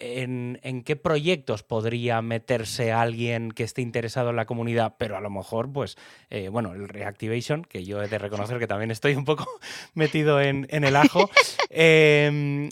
en, 0.00 0.58
en, 0.62 0.82
qué 0.82 0.96
proyectos 0.96 1.62
podría 1.62 2.20
meterse 2.22 2.92
alguien 2.92 3.50
que 3.52 3.64
esté 3.64 3.82
interesado 3.82 4.30
en 4.30 4.36
la 4.36 4.46
comunidad, 4.46 4.94
pero 4.98 5.16
a 5.16 5.20
lo 5.20 5.30
mejor, 5.30 5.72
pues, 5.72 5.96
eh, 6.30 6.48
bueno, 6.48 6.72
el 6.72 6.88
Reactivation, 6.88 7.64
que 7.64 7.84
yo 7.84 8.02
he 8.02 8.08
de 8.08 8.18
reconocer 8.18 8.58
que 8.58 8.66
también 8.66 8.90
estoy 8.90 9.14
un 9.14 9.24
poco 9.24 9.46
metido 9.94 10.40
en, 10.40 10.66
en 10.70 10.84
el 10.84 10.96
ajo, 10.96 11.30
eh, 11.70 12.68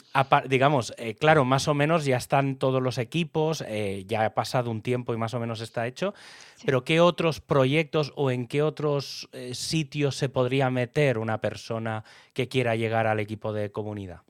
digamos, 0.49 0.95
eh, 0.99 1.15
claro, 1.15 1.45
más 1.45 1.69
o 1.69 1.75
menos 1.75 2.05
ya 2.05 2.17
están 2.17 2.57
todos 2.57 2.83
los 2.83 2.99
equipos, 2.99 3.65
ya 4.07 4.25
ha 4.25 4.31
pasado 4.35 4.71
un 4.71 4.83
tiempo 4.83 5.15
y 5.15 5.17
más 5.17 5.35
o 5.35 5.41
menos 5.41 5.61
está 5.61 5.87
hecho, 5.87 6.15
sí. 6.57 6.63
pero 6.67 6.85
¿qué 6.85 7.01
otros 7.01 7.41
proyectos 7.41 8.13
o 8.17 8.31
en 8.31 8.47
qué 8.47 8.63
otros 8.63 9.29
sitios 9.53 10.17
se 10.17 10.29
podría 10.29 10.71
meter 10.71 11.19
una 11.19 11.41
persona 11.41 12.05
que 12.33 12.49
quiera 12.49 12.77
llegar 12.77 13.07
al 13.07 13.21
equipo 13.21 13.53
de 13.53 13.71
comunidad? 13.71 14.21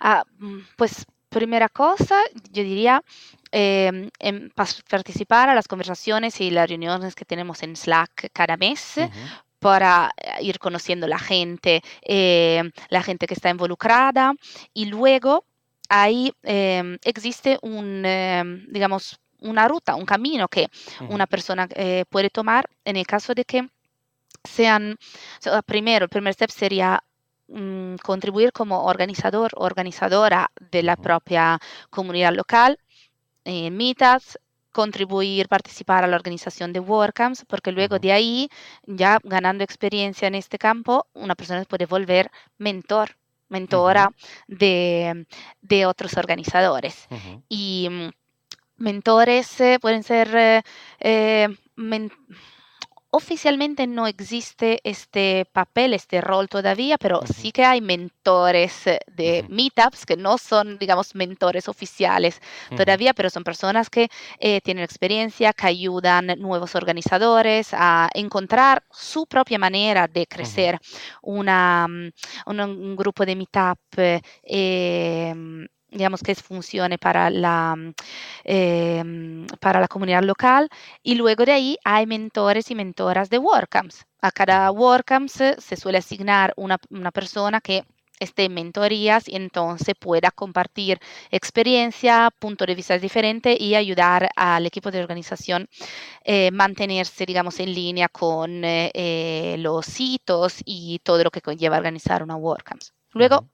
Ah, 0.00 0.24
mm, 0.38 0.58
pues 0.76 1.06
primera 1.34 1.68
cosa, 1.68 2.16
yo 2.52 2.62
diría 2.62 3.02
eh, 3.50 4.10
en 4.20 4.50
participar 4.88 5.48
a 5.48 5.54
las 5.54 5.66
conversaciones 5.66 6.40
y 6.40 6.50
las 6.50 6.68
reuniones 6.68 7.14
que 7.14 7.24
tenemos 7.24 7.62
en 7.64 7.74
Slack 7.76 8.30
cada 8.32 8.56
mes. 8.56 8.80
Uh 8.96 9.00
-huh. 9.02 9.10
para 9.58 10.10
eh, 10.16 10.44
ir 10.48 10.58
conociendo 10.58 11.06
la 11.06 11.18
gente, 11.18 11.80
eh, 12.02 12.62
la 12.90 13.02
gente 13.02 13.26
que 13.26 13.34
está 13.34 13.48
involucrada 13.48 14.34
y 14.74 14.84
luego 14.94 15.44
ahí 15.88 16.32
eh, 16.42 16.98
existe 17.02 17.58
un, 17.62 18.02
digamos, 18.76 19.18
una 19.40 19.66
ruta, 19.68 19.94
un 19.94 20.06
camino 20.06 20.48
que 20.48 20.64
uh 20.64 21.04
-huh. 21.04 21.14
una 21.14 21.26
persona 21.26 21.66
eh, 21.74 22.04
puede 22.10 22.30
tomar 22.30 22.64
en 22.84 22.96
el 22.96 23.06
caso 23.06 23.34
de 23.34 23.44
que 23.44 23.68
sean, 24.44 24.96
o 25.38 25.42
sea, 25.42 25.62
primero, 25.62 26.04
el 26.04 26.10
primer 26.10 26.34
step 26.34 26.50
sería 26.50 27.02
mh, 27.48 27.96
contribuir 28.02 28.52
como 28.52 28.84
organizador 28.84 29.52
o 29.56 29.64
organizadora 29.64 30.50
de 30.70 30.82
la 30.82 30.96
propia 30.96 31.58
comunidad 31.90 32.34
local 32.34 32.78
en 33.44 33.76
meetups, 33.76 34.38
contribuir, 34.72 35.48
participar 35.48 36.04
a 36.04 36.06
la 36.08 36.16
organización 36.16 36.72
de 36.72 36.80
WordCamps, 36.80 37.44
porque 37.46 37.72
luego 37.72 37.98
de 37.98 38.12
ahí, 38.12 38.48
ya 38.86 39.18
ganando 39.22 39.62
experiencia 39.64 40.26
en 40.28 40.34
este 40.34 40.58
campo, 40.58 41.06
una 41.14 41.34
persona 41.36 41.64
puede 41.64 41.86
volver 41.86 42.30
mentor, 42.58 43.16
mentora 43.48 44.08
uh 44.08 44.12
-huh. 44.12 44.58
de, 44.58 45.26
de, 45.62 45.86
otros 45.86 46.16
organizadores. 46.16 47.06
Uh 47.10 47.14
-huh. 47.14 47.42
Y 47.48 47.88
mm, 47.90 48.10
mentores 48.78 49.60
eh, 49.60 49.78
pueden 49.80 50.02
ser 50.02 50.28
eh, 50.34 50.62
eh 51.00 51.48
men 51.76 52.10
Oficialmente 53.16 53.86
no 53.86 54.08
existe 54.08 54.80
este 54.82 55.46
papel, 55.52 55.94
este 55.94 56.20
rol 56.20 56.48
todavía, 56.48 56.98
pero 56.98 57.20
uh 57.20 57.22
-huh. 57.22 57.32
sí 57.32 57.52
que 57.52 57.64
hay 57.64 57.80
mentores 57.80 58.88
eh, 58.88 58.98
de 59.06 59.42
uh 59.42 59.46
-huh. 59.46 59.54
meetups 59.54 60.04
que 60.04 60.16
no 60.16 60.36
son, 60.36 60.78
digamos, 60.78 61.14
mentores 61.14 61.68
oficiales 61.68 62.40
uh 62.40 62.74
-huh. 62.74 62.76
todavía, 62.76 63.14
pero 63.14 63.30
son 63.30 63.44
personas 63.44 63.88
que 63.88 64.08
eh, 64.40 64.60
tienen 64.62 64.82
experiencia, 64.82 65.52
que 65.52 65.68
ayudan 65.68 66.26
nuevos 66.38 66.74
organizadores 66.74 67.68
a 67.72 68.10
encontrar 68.14 68.82
su 68.90 69.26
propia 69.26 69.58
manera 69.60 70.08
de 70.08 70.26
crecer 70.26 70.80
una, 71.22 71.86
mm, 71.88 72.10
un, 72.46 72.60
un, 72.60 72.96
grupo 72.96 73.24
de 73.24 73.36
meetup. 73.36 73.78
Eh, 74.42 75.34
digamos 75.94 76.22
que 76.22 76.34
funcione 76.34 76.98
para 76.98 77.30
la, 77.30 77.76
eh, 78.44 79.02
para 79.60 79.80
la 79.80 79.88
comunidad 79.88 80.22
local 80.22 80.68
y 81.02 81.14
luego 81.14 81.44
de 81.44 81.52
ahí 81.52 81.78
hay 81.84 82.06
mentores 82.06 82.70
y 82.70 82.74
mentoras 82.74 83.30
de 83.30 83.38
WordCamps. 83.38 84.04
A 84.20 84.30
cada 84.30 84.70
WordCamps 84.70 85.40
se 85.58 85.76
suele 85.76 85.98
asignar 85.98 86.52
una, 86.56 86.78
una 86.90 87.12
persona 87.12 87.60
que 87.60 87.84
esté 88.20 88.44
en 88.44 88.54
mentorías 88.54 89.28
y 89.28 89.36
entonces 89.36 89.94
pueda 89.98 90.30
compartir 90.30 90.98
experiencia, 91.30 92.30
punto 92.38 92.64
de 92.66 92.74
vista 92.74 92.98
diferente 92.98 93.56
y 93.58 93.74
ayudar 93.74 94.28
al 94.36 94.66
equipo 94.66 94.90
de 94.90 95.00
organización 95.00 95.68
eh, 96.24 96.50
mantenerse, 96.50 97.26
digamos, 97.26 97.60
en 97.60 97.74
línea 97.74 98.08
con 98.08 98.62
eh, 98.64 99.56
los 99.58 100.00
hitos 100.00 100.56
y 100.64 101.00
todo 101.00 101.24
lo 101.24 101.30
que 101.30 101.40
conlleva 101.40 101.76
organizar 101.76 102.22
una 102.22 102.36
WordCamps. 102.36 102.94
Luego. 103.12 103.53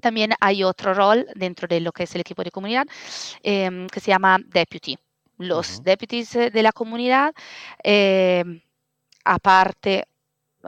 También 0.00 0.32
hay 0.40 0.64
otro 0.64 0.94
rol 0.94 1.26
dentro 1.34 1.68
de 1.68 1.80
lo 1.80 1.92
que 1.92 2.04
es 2.04 2.14
el 2.14 2.20
equipo 2.22 2.42
de 2.42 2.50
comunidad 2.50 2.86
eh, 3.42 3.86
que 3.92 4.00
se 4.00 4.10
llama 4.10 4.38
deputy. 4.46 4.98
Los 5.38 5.78
uh 5.78 5.80
-huh. 5.80 5.82
deputies 5.84 6.32
de 6.32 6.62
la 6.62 6.72
comunidad, 6.72 7.34
eh, 7.82 8.44
aparte 9.24 10.04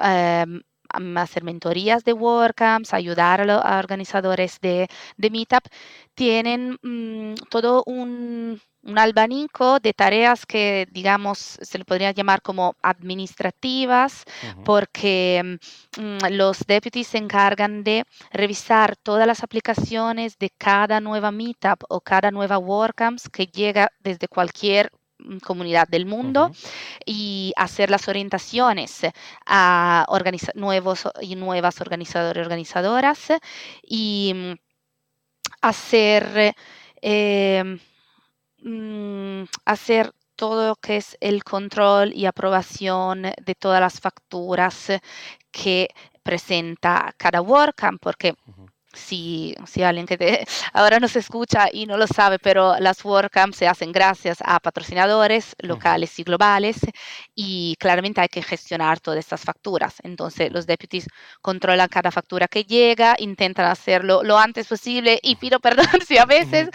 eh, 0.00 0.46
hacer 1.16 1.44
mentorías 1.44 2.04
de 2.04 2.12
WordCamps, 2.12 2.94
ayudar 2.94 3.40
a, 3.40 3.44
los 3.44 3.62
organizadores 3.64 4.60
de, 4.60 4.88
de 5.16 5.30
Meetup, 5.30 5.64
tienen 6.14 6.78
mmm, 6.82 7.34
todo 7.50 7.82
un 7.86 8.60
un 8.84 8.98
albanico 8.98 9.78
de 9.80 9.92
tareas 9.92 10.44
que, 10.44 10.88
digamos, 10.90 11.38
se 11.38 11.78
le 11.78 11.84
podría 11.84 12.10
llamar 12.10 12.42
como 12.42 12.74
administrativas, 12.82 14.24
porque 14.64 15.58
mm, 15.98 16.26
los 16.30 16.60
deputies 16.66 17.08
se 17.08 17.18
encargan 17.18 17.84
de 17.84 18.04
revisar 18.32 18.96
todas 18.96 19.26
las 19.26 19.42
aplicaciones 19.42 20.38
de 20.38 20.50
cada 20.50 21.00
nueva 21.00 21.30
meetup 21.30 21.84
o 21.88 22.00
cada 22.00 22.30
nueva 22.30 22.58
WordCamps 22.58 23.28
que 23.28 23.46
llega 23.46 23.92
desde 24.00 24.26
cualquier 24.26 24.90
mm, 25.18 25.38
comunidad 25.38 25.86
del 25.86 26.06
mundo 26.06 26.50
y 27.06 27.52
hacer 27.56 27.88
las 27.88 28.08
orientaciones 28.08 29.02
a 29.46 30.06
nuevos 30.54 31.08
y 31.20 31.36
nuevas 31.36 31.80
organizadores 31.80 32.40
y 32.40 32.44
organizadoras 32.44 33.32
y 33.82 34.32
mm, 34.34 34.52
hacer 35.60 36.54
em, 37.00 37.78
Mm, 38.64 39.44
hacer 39.64 40.12
todo 40.36 40.68
lo 40.68 40.76
que 40.76 40.96
es 40.96 41.16
el 41.20 41.42
control 41.42 42.12
y 42.14 42.26
aprobación 42.26 43.22
de 43.22 43.54
todas 43.58 43.80
las 43.80 44.00
facturas 44.00 44.92
que 45.50 45.88
presenta 46.22 47.12
cada 47.16 47.42
WordCamp, 47.42 48.00
porque 48.00 48.34
si, 48.92 49.54
si 49.66 49.82
alguien 49.82 50.06
que 50.06 50.18
te, 50.18 50.46
ahora 50.72 51.00
nos 51.00 51.16
escucha 51.16 51.68
y 51.72 51.86
no 51.86 51.96
lo 51.96 52.06
sabe, 52.06 52.38
pero 52.38 52.78
las 52.78 53.04
WordCamps 53.04 53.56
se 53.56 53.68
hacen 53.68 53.92
gracias 53.92 54.38
a 54.44 54.60
patrocinadores 54.60 55.54
locales 55.58 56.18
y 56.18 56.24
globales 56.24 56.80
y 57.34 57.76
claramente 57.78 58.20
hay 58.20 58.28
que 58.28 58.42
gestionar 58.42 59.00
todas 59.00 59.18
estas 59.18 59.42
facturas. 59.42 59.96
Entonces 60.02 60.52
los 60.52 60.66
deputies 60.66 61.08
controlan 61.40 61.88
cada 61.88 62.10
factura 62.10 62.48
que 62.48 62.64
llega, 62.64 63.16
intentan 63.18 63.66
hacerlo 63.66 64.22
lo 64.22 64.38
antes 64.38 64.66
posible 64.68 65.18
y 65.22 65.36
pido 65.36 65.60
perdón 65.60 65.86
si 66.06 66.18
a 66.18 66.26
veces 66.26 66.68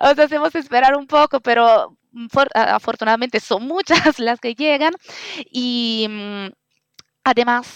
os 0.00 0.18
hacemos 0.18 0.54
esperar 0.54 0.96
un 0.96 1.06
poco, 1.06 1.40
pero 1.40 1.96
afortunadamente 2.54 3.40
son 3.40 3.66
muchas 3.66 4.18
las 4.18 4.40
que 4.40 4.54
llegan 4.54 4.92
y 5.50 6.06
mm, 6.08 6.46
además 7.24 7.66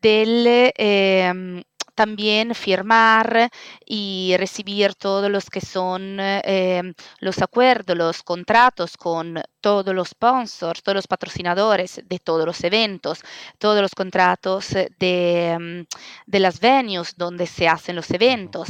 del... 0.00 0.72
Em, 0.76 1.62
también 2.00 2.54
firmar 2.54 3.50
y 3.84 4.34
recibir 4.38 4.94
todos 4.94 5.30
los 5.30 5.50
que 5.50 5.60
son 5.60 6.18
em, 6.18 6.94
los 7.18 7.42
acuerdos, 7.42 7.94
los 7.94 8.22
contratos 8.22 8.96
con 8.96 9.42
todos 9.60 9.94
los 9.94 10.08
sponsors, 10.08 10.82
todos 10.82 10.96
los 10.96 11.06
patrocinadores 11.06 12.00
de 12.06 12.18
todos 12.18 12.46
los 12.46 12.64
eventos, 12.64 13.20
todos 13.58 13.82
los 13.82 13.94
contratos 13.94 14.70
de, 14.98 15.50
em, 15.50 15.86
de 16.26 16.40
las 16.40 16.58
venues 16.58 17.14
donde 17.18 17.46
se 17.46 17.68
hacen 17.68 17.96
los 17.96 18.10
eventos. 18.10 18.68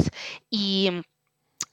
Y 0.51 0.91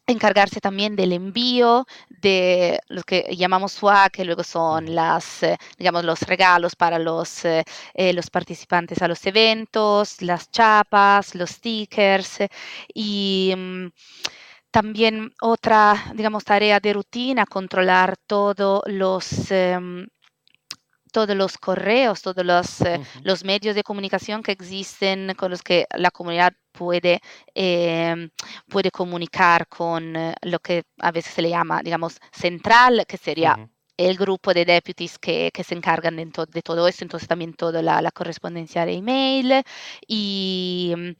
encargarse 0.07 0.61
también 0.61 0.95
del 0.95 1.11
envío 1.13 1.85
de 2.09 2.79
lo 2.87 3.03
que 3.03 3.35
llamamos 3.35 3.73
swag, 3.73 4.11
que 4.11 4.25
luego 4.25 4.43
son 4.43 4.95
las, 4.95 5.43
eh, 5.43 5.57
digamos, 5.77 6.05
los 6.05 6.21
regalos 6.21 6.75
para 6.75 6.97
los, 6.97 7.43
eh, 7.45 7.63
eh, 7.93 8.13
los 8.13 8.29
participantes 8.29 9.01
a 9.01 9.07
los 9.07 9.25
eventos, 9.25 10.21
las 10.21 10.49
chapas, 10.49 11.35
los 11.35 11.51
stickers 11.51 12.39
y 12.93 13.53
mm, 13.55 13.87
también 14.71 15.33
otra, 15.41 16.11
digamos, 16.15 16.43
tarea 16.45 16.79
de 16.79 16.93
rutina, 16.93 17.45
controlar 17.45 18.15
todos 18.27 18.81
los 18.87 19.51
em, 19.51 20.07
todos 21.11 21.35
los 21.35 21.57
correos, 21.57 22.21
todos 22.21 22.45
los, 22.45 22.77
los 23.23 23.43
medios 23.43 23.75
de 23.75 23.83
comunicación 23.83 24.43
que 24.43 24.51
existen 24.51 25.33
con 25.35 25.49
los 25.51 25.63
que 25.63 25.87
la 25.95 26.11
comunidad 26.11 26.53
puede, 26.77 27.21
eh, 27.55 28.29
puede 28.69 28.91
comunicar 28.91 29.67
con 29.67 30.15
eh, 30.15 30.35
lo 30.43 30.59
que 30.59 30.83
a 30.99 31.11
veces 31.11 31.33
se 31.33 31.41
le 31.41 31.49
llama, 31.49 31.81
digamos, 31.83 32.19
central, 32.31 33.05
que 33.07 33.17
sería... 33.17 33.57
el 33.99 34.15
grupo 34.15 34.53
de 34.53 34.63
deputies 34.63 35.17
que, 35.17 35.49
que 35.51 35.63
se 35.63 35.73
encargan 35.73 36.17
de, 36.17 36.25
de, 36.53 36.61
todo 36.61 36.87
esto, 36.87 37.03
entonces 37.03 37.27
también 37.27 37.53
toda 37.55 37.81
la, 37.81 37.99
la 37.99 38.11
correspondencia 38.11 38.85
de 38.85 38.93
email 38.93 39.63
y, 40.07 40.93
mm, 40.95 41.11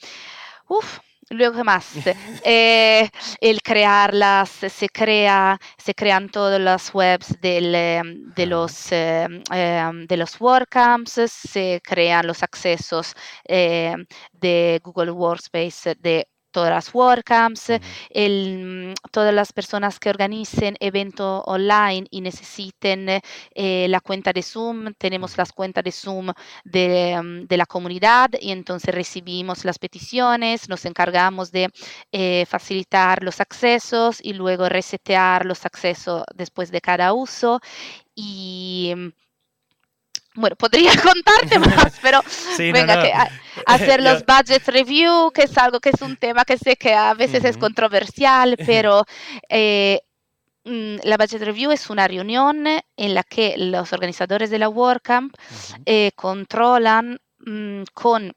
uff, 0.70 1.00
Luego, 1.30 1.56
¿qué 1.58 1.64
más? 1.64 1.94
Eh, 2.44 3.10
el 3.42 3.62
crearlas, 3.62 4.50
se, 4.50 4.88
crea, 4.90 5.60
se 5.78 5.94
crean 5.94 6.30
todas 6.30 6.60
las 6.62 6.94
webs 6.94 7.40
del, 7.42 7.76
em, 7.76 8.34
de, 8.34 8.46
los, 8.46 8.92
em, 8.92 9.44
de 10.08 10.18
los 10.18 10.40
WordCamps, 10.40 11.12
se 11.30 11.82
crean 11.84 12.28
los 12.28 12.44
accesos 12.44 13.14
de 13.46 14.80
Google 14.84 15.12
Workspace 15.12 15.96
de 15.96 16.28
todas 16.52 16.72
las 16.72 16.94
WordCamps, 16.94 17.74
el, 18.10 18.94
todas 19.12 19.34
las 19.34 19.54
personas 19.54 20.00
que 20.00 20.10
organicen 20.10 20.76
eventos 20.80 21.44
online 21.46 22.08
y 22.10 22.22
necesiten 22.22 23.22
eh, 23.54 23.88
la 23.90 24.00
cuenta 24.02 24.34
de 24.34 24.44
Zoom, 24.44 24.94
tenemos 24.98 25.38
las 25.38 25.52
cuentas 25.52 25.84
de 25.84 25.92
Zoom 25.92 26.32
de, 26.64 27.20
mm, 27.22 27.48
de, 27.48 27.58
la 27.58 27.66
comunidad 27.66 28.30
y 28.40 28.52
entonces 28.52 28.94
recibimos 28.94 29.66
las 29.66 29.80
peticiones, 29.80 30.70
nos 30.70 30.86
encargamos 30.86 31.52
de 31.52 31.70
eh, 32.12 32.46
facilitar 32.48 33.24
los 33.24 33.40
accesos 33.42 34.20
y 34.22 34.34
luego 34.34 34.70
resetear 34.70 35.46
los 35.46 35.66
accesos 35.66 36.24
después 36.36 36.72
de 36.72 36.82
cada 36.82 37.14
uso 37.14 37.60
y 38.16 38.94
mm, 38.96 39.27
bueno, 40.38 40.56
podría 40.56 40.92
contarte 41.02 41.60
más, 41.76 41.94
pero 42.02 42.22
venga, 42.58 43.02
Que, 43.02 43.12
hacer 43.66 44.02
los 44.02 44.24
budget 44.26 44.66
review, 44.68 45.32
que 45.32 45.44
es 45.44 45.58
algo 45.58 45.80
que 45.80 45.90
es 45.90 46.02
un 46.02 46.16
tema 46.16 46.46
que 46.46 46.58
sé 46.58 46.78
que 46.78 46.94
a 46.94 47.14
veces 47.14 47.44
es 47.44 47.58
controversial, 47.58 48.56
pero 48.66 49.04
eh, 49.50 50.02
mm, 50.64 50.98
la 51.04 51.18
budget 51.18 51.42
review 51.42 51.72
es 51.72 51.90
una 51.90 52.08
reunión 52.08 52.66
en 52.68 53.14
la 53.14 53.24
que 53.24 53.56
los 53.58 53.92
organizadores 53.94 54.50
de 54.50 54.60
la 54.60 54.70
WordCamp 54.70 55.36
eh, 55.86 56.12
controlan 56.16 57.20
mm, 57.40 57.84
con 57.94 58.32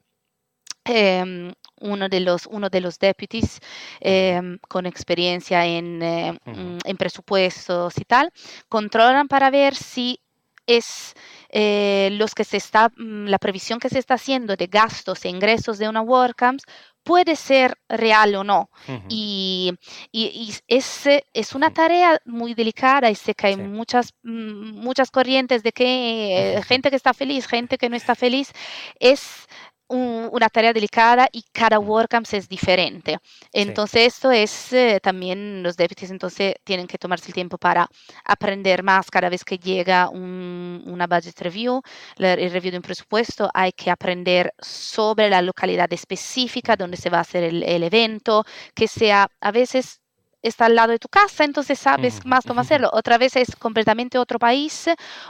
em, 0.83 1.53
uno 1.81 2.09
de 2.09 2.19
los, 2.19 2.47
uno 2.47 2.69
de 2.69 2.81
los 2.81 2.97
deputies 2.97 3.59
em, 3.99 4.57
con 4.67 4.87
experiencia 4.87 5.65
en, 5.65 6.01
eh, 6.01 6.33
mm, 6.45 6.77
en 6.83 6.97
presupuestos 6.97 7.97
y 7.99 8.05
tal, 8.05 8.31
controlan 8.69 9.27
para 9.27 9.51
ver 9.51 9.75
si 9.75 10.19
es 10.65 11.13
eh, 11.53 12.09
los 12.13 12.33
que 12.33 12.43
se 12.43 12.57
está, 12.57 12.89
mm, 12.95 13.25
la 13.25 13.37
previsión 13.37 13.79
que 13.79 13.89
se 13.89 13.99
está 13.99 14.13
haciendo 14.13 14.55
de 14.55 14.67
gastos 14.67 15.25
e 15.25 15.29
ingresos 15.29 15.77
de 15.77 15.89
una 15.89 16.01
WordCamps 16.01 16.63
puede 17.03 17.35
ser 17.35 17.77
real 17.89 18.35
o 18.35 18.43
no. 18.43 18.69
Y, 19.09 19.73
y, 20.11 20.53
es, 20.67 21.07
es, 21.33 21.55
una 21.55 21.73
tarea 21.73 22.21
muy 22.25 22.53
delicada 22.53 23.09
y 23.09 23.15
sé 23.15 23.33
que 23.33 23.47
hay 23.47 23.57
muchas, 23.57 24.13
mm, 24.23 24.79
muchas 24.79 25.11
corrientes 25.11 25.63
de 25.63 25.71
que 25.71 26.57
eh, 26.57 26.63
gente 26.63 26.89
que 26.89 26.95
está 26.95 27.13
feliz, 27.13 27.47
gente 27.47 27.77
que 27.77 27.89
no 27.89 27.95
está 27.95 28.15
feliz. 28.15 28.51
Es 28.99 29.47
una 29.91 30.49
tarea 30.49 30.73
delicada 30.73 31.27
y 31.31 31.43
cada 31.51 31.79
WordCamps 31.79 32.33
es 32.33 32.47
diferente. 32.47 33.17
Entonces, 33.51 34.13
esto 34.13 34.31
es 34.31 34.73
eh, 34.73 34.99
también 35.01 35.61
los 35.63 35.75
deputies, 35.75 36.11
entonces 36.11 36.55
tienen 36.63 36.87
que 36.87 36.97
tomarse 36.97 37.27
el 37.27 37.33
tiempo 37.33 37.57
para 37.57 37.87
aprender 38.25 38.83
más 38.83 39.11
cada 39.11 39.29
vez 39.29 39.43
que 39.43 39.57
llega 39.57 40.09
una 40.09 41.07
budget 41.07 41.39
review, 41.41 41.81
el 42.17 42.51
review 42.51 42.71
de 42.71 42.77
un 42.77 42.83
presupuesto, 42.83 43.49
hay 43.53 43.71
que 43.73 43.91
aprender 43.91 44.53
sobre 44.59 45.29
la 45.29 45.41
localidad 45.41 45.91
específica 45.91 46.75
donde 46.75 46.97
se 46.97 47.09
va 47.09 47.19
a 47.19 47.21
hacer 47.21 47.43
el, 47.43 47.83
evento, 47.83 48.45
que 48.73 48.87
sea 48.87 49.27
a 49.41 49.51
veces 49.51 49.99
está 50.41 50.65
al 50.65 50.75
lado 50.75 50.91
de 50.91 50.99
tu 50.99 51.07
casa, 51.07 51.43
entonces 51.43 51.77
sabes 51.77 52.25
más 52.25 52.45
cómo 52.45 52.61
hacerlo. 52.61 52.89
Otra 52.93 53.17
vez 53.17 53.35
es 53.35 53.55
completamente 53.55 54.17
otro 54.17 54.39
país 54.39 54.89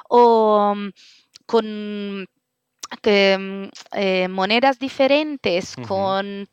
o 0.10 0.74
mm, 0.76 0.90
con 1.46 2.28
que, 3.02 3.38
mm, 3.40 3.98
eh, 3.98 4.28
monedas 4.28 4.80
diferentes, 4.80 5.76
con 5.88 6.48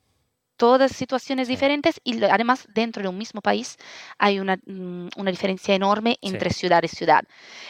todas 0.59 0.92
situaciones 0.92 1.48
diferentes 1.48 2.01
y 2.05 2.22
además 2.24 2.66
dentro 2.74 3.03
de 3.03 3.09
un 3.09 3.16
mismo 3.16 3.40
país 3.40 3.77
hay 4.18 4.40
una, 4.40 4.57
mm, 4.57 5.09
una 5.16 5.31
diferencia 5.31 5.74
enorme 5.74 6.18
entre 6.20 6.51
ciudad 6.51 6.83
y 6.83 6.88
ciudad. 6.88 7.22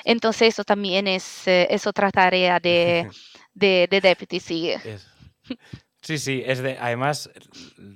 Entonces 0.04 0.48
eso 0.54 0.64
también 0.64 1.06
es, 1.06 1.46
eh, 1.46 1.68
es 1.70 1.86
otra 1.86 2.10
tarea 2.10 2.58
de, 2.58 3.08
de, 3.54 3.86
de 3.90 4.00
Deputy, 4.00 4.40
sí. 4.40 4.72
Sí, 6.00 6.16
sí, 6.16 6.42
es 6.46 6.60
de, 6.60 6.78
además, 6.78 7.28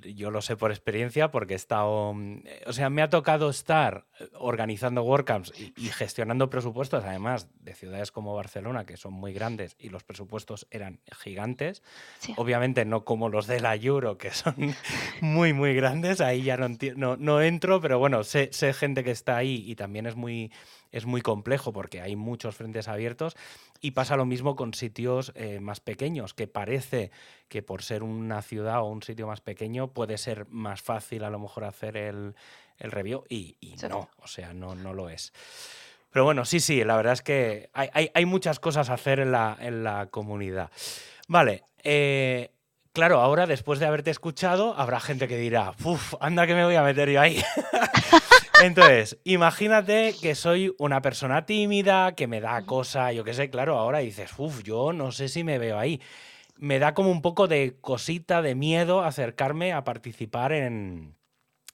yo 0.03 0.31
lo 0.31 0.43
sé 0.43 0.57
por 0.57 0.71
experiencia 0.71 1.31
porque 1.31 1.55
he 1.55 1.57
estado, 1.57 2.13
mm, 2.13 2.43
o 2.67 2.73
sea, 2.73 2.91
me 2.91 3.01
ha 3.01 3.09
tocado 3.09 3.49
estar 3.49 4.05
eh, 4.12 4.12
organizando 4.35 5.03
WordCamps 5.03 5.53
y, 5.57 5.89
gestionando 5.89 6.51
presupuestos, 6.51 7.05
además 7.05 7.49
de 7.61 7.75
ciudades 7.75 8.13
como 8.13 8.35
Barcelona, 8.35 8.85
que 8.85 8.97
son 8.97 9.13
muy 9.13 9.33
grandes 9.33 9.77
y 9.79 9.89
los 9.89 10.05
presupuestos 10.05 10.67
eran 10.71 11.01
gigantes. 11.13 11.83
Obviamente 12.37 12.85
no 12.85 13.05
como 13.05 13.29
los 13.29 13.47
de 13.47 13.61
la 13.61 13.77
Euro, 13.77 14.19
que 14.19 14.31
son 14.31 14.75
muy, 15.21 15.53
muy 15.53 15.75
grandes, 15.75 16.21
ahí 16.21 16.43
ya 16.43 16.57
no, 16.57 16.69
no, 16.97 17.17
no 17.17 17.43
entro, 17.43 17.81
pero 17.81 17.99
bueno, 17.99 18.25
sé, 18.25 18.51
sé 18.53 18.73
gente 18.73 19.05
que 19.05 19.11
está 19.11 19.37
ahí 19.37 19.65
y 19.67 19.75
también 19.75 20.07
es 20.07 20.17
muy 20.17 20.51
es 20.93 21.07
muy 21.07 21.23
complejo 21.23 21.73
porque 21.73 22.01
hay 22.01 22.15
muchos 22.17 22.55
frentes 22.55 22.87
abiertos 22.87 23.35
y 23.81 23.93
pasa 23.93 24.17
lo 24.17 24.27
mismo 24.27 24.55
con 24.55 24.75
sitios 24.75 25.33
eh, 25.35 25.59
más 25.59 25.81
pequeños, 25.81 26.35
que 26.35 26.47
parece 26.47 27.11
que 27.49 27.63
por 27.63 27.83
ser 27.83 28.03
una 28.03 28.43
ciudad 28.43 28.83
o 28.83 28.85
un 28.85 29.03
sitio 29.03 29.27
más 29.27 29.41
pequeño 29.41 29.89
puede 29.89 30.19
ser 30.19 30.47
más 30.49 30.83
fácil 30.83 31.25
a 31.25 31.31
lo 31.31 31.39
mejor 31.39 31.65
hacer 31.65 31.97
el, 31.97 32.35
el 32.79 32.91
review 32.91 33.25
y, 33.29 33.57
no, 33.89 34.09
o 34.19 34.27
sea, 34.27 34.53
no, 34.53 34.75
no 34.75 34.93
lo 34.93 35.09
es. 35.09 35.33
Pero 36.11 36.25
bueno, 36.25 36.45
sí, 36.45 36.61
sí, 36.61 36.85
la 36.85 36.97
verdad 36.97 37.15
es 37.15 37.23
que 37.23 37.71
hay, 37.73 38.25
muchas 38.27 38.61
cosas 38.61 38.91
a 38.91 38.95
hacer 38.95 39.19
en 39.19 39.33
la, 39.33 39.57
en 39.59 39.83
la 39.83 40.07
comunidad. 40.07 40.71
Vale, 41.27 41.65
eh, 41.83 42.51
claro, 42.93 43.21
ahora 43.21 43.47
después 43.47 43.79
de 43.79 43.87
haberte 43.87 44.11
escuchado, 44.11 44.75
habrá 44.77 45.01
gente 45.01 45.27
que 45.27 45.39
dirá, 45.39 45.73
uff, 45.83 46.15
anda 46.21 46.47
que 46.47 46.55
me 46.55 46.65
voy 46.65 46.75
a 46.75 46.83
meter 46.83 47.09
yo 47.09 47.21
ahí. 47.21 47.43
Entonces, 48.63 49.19
imagínate 49.25 50.15
que 50.21 50.35
soy 50.35 50.75
una 50.79 51.01
persona 51.01 51.47
tímida, 51.47 52.13
que 52.15 52.27
me 52.27 52.41
da 52.41 52.63
cosa, 52.67 53.11
yo 53.13 53.25
qué 53.25 53.33
sé, 53.35 53.49
claro, 53.49 53.79
ahora 53.79 54.01
dices, 54.01 54.31
uff, 54.37 54.63
yo 54.63 54.93
no 54.93 55.13
sé 55.13 55.29
si 55.29 55.45
me 55.45 55.59
veo 55.59 55.79
ahí. 55.79 56.01
Me 56.59 56.79
da 56.79 56.95
como 56.95 57.11
un 57.11 57.23
poco 57.23 57.49
de 57.49 57.77
cosita, 57.81 58.43
de 58.43 58.55
miedo 58.55 59.03
acercarme 59.03 59.73
a 59.73 59.83
participar 59.83 60.53
en, 60.53 61.17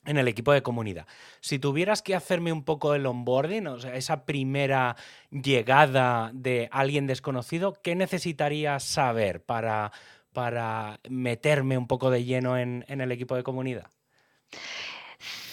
en 0.09 0.17
el 0.17 0.27
equipo 0.27 0.53
de 0.53 0.63
comunidad. 0.63 1.07
Si 1.41 1.59
tuvieras 1.59 2.01
que 2.01 2.15
hacerme 2.15 2.51
un 2.51 2.65
poco 2.65 2.95
el 2.95 3.05
onboarding, 3.05 3.67
o 3.67 3.79
sea, 3.79 3.95
esa 3.95 4.25
primera 4.25 4.97
llegada 5.31 6.31
de 6.33 6.69
alguien 6.73 7.07
desconocido, 7.07 7.75
¿qué 7.83 7.95
necesitaría 7.95 8.81
saber 8.81 9.43
para, 9.43 9.93
para 10.33 10.99
meterme 11.11 11.77
un 11.77 11.87
poco 11.87 12.11
de 12.11 12.25
lleno 12.25 12.57
en, 12.57 12.85
el 12.89 13.13
equipo 13.13 13.37
de 13.37 13.43
comunidad? 13.43 13.91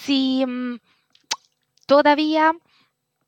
Si 0.00 0.44
mm, 0.46 0.78
todavía 1.84 2.52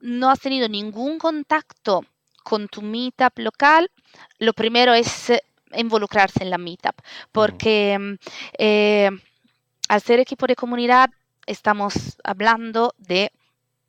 no 0.01 0.31
has 0.31 0.41
tenido 0.41 0.67
ningún 0.67 1.19
contacto 1.19 2.07
con 2.43 2.69
tu 2.69 2.81
meetup 2.81 3.39
local, 3.39 3.91
lo 4.39 4.55
primero 4.55 4.95
es 4.95 5.31
involucrarse 5.75 6.43
en 6.43 6.49
la 6.49 6.57
meetup, 6.57 6.95
porque 7.33 7.99
mm, 7.99 8.15
eh, 8.57 9.11
al 9.89 10.03
ser 10.03 10.21
equipo 10.21 10.47
de 10.47 10.55
comunidad 10.55 11.11
estamos 11.47 12.19
hablando 12.23 12.95
de 12.99 13.33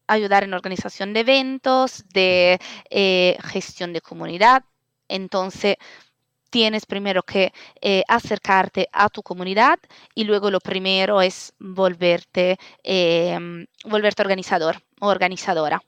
ayudar 0.08 0.44
en 0.44 0.54
organización 0.54 1.14
de 1.14 1.20
eventos, 1.20 2.04
de 2.14 2.60
eh, 2.90 3.38
gestión 3.44 3.94
de 3.94 4.02
comunidad. 4.02 4.64
Entonces, 5.08 5.76
tienes 6.50 6.86
primero 6.86 7.22
que 7.22 7.54
eh, 7.82 8.04
acercarte 8.08 8.88
a 8.92 9.10
tu 9.10 9.22
comunidad 9.22 9.78
y 10.16 10.24
luego 10.24 10.50
lo 10.50 10.60
primero 10.60 11.22
es 11.22 11.54
volverte, 11.60 12.58
em, 12.82 13.68
volverte 13.86 14.24
organizador 14.24 14.82
o 15.00 15.08
organizadora. 15.08 15.84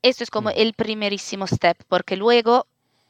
Esto 0.00 0.24
es 0.24 0.30
como 0.30 0.50
mm. 0.50 0.54
el 0.56 0.72
primerísimo 0.74 1.46
step, 1.46 1.76
porque 1.88 2.16
luego 2.16 2.66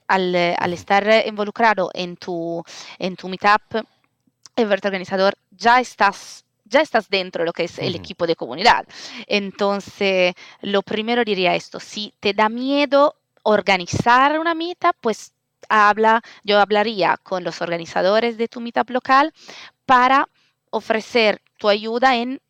al, 0.09 0.35
al 0.35 0.73
estar 0.73 1.27
involucrado 1.27 1.91
en 1.95 2.17
tu, 2.17 2.65
en 2.99 3.15
tu 3.17 3.29
meetup, 3.29 3.85
el 4.57 4.65
volverte 4.65 4.89
organizador, 4.89 5.35
ya 5.51 5.81
estás 5.81 6.46
ya 6.69 6.81
estás 6.81 7.09
dentro 7.09 7.43
de 7.43 7.47
lo 7.47 7.53
que 7.53 7.65
es 7.65 7.79
el 7.79 7.95
equipo 7.95 8.27
de 8.27 8.37
comunidad. 8.37 8.87
Entonces, 9.27 10.35
lo 10.63 10.83
primero 10.83 11.25
diría 11.25 11.55
esto, 11.55 11.81
si 11.81 12.13
te 12.21 12.35
da 12.35 12.49
miedo 12.49 13.15
organizar 13.43 14.39
una 14.39 14.55
meetup, 14.55 14.97
pues 15.01 15.33
habla, 15.69 16.23
yo 16.45 16.61
hablaría 16.61 17.17
con 17.23 17.45
los 17.45 17.63
organizadores 17.63 18.37
de 18.37 18.49
tu 18.49 18.61
meetup 18.61 18.91
local 18.91 19.33
para 19.85 20.29
ofrecer 20.71 21.41
tu 21.59 21.69
ayuda 21.69 22.17
en 22.17 22.41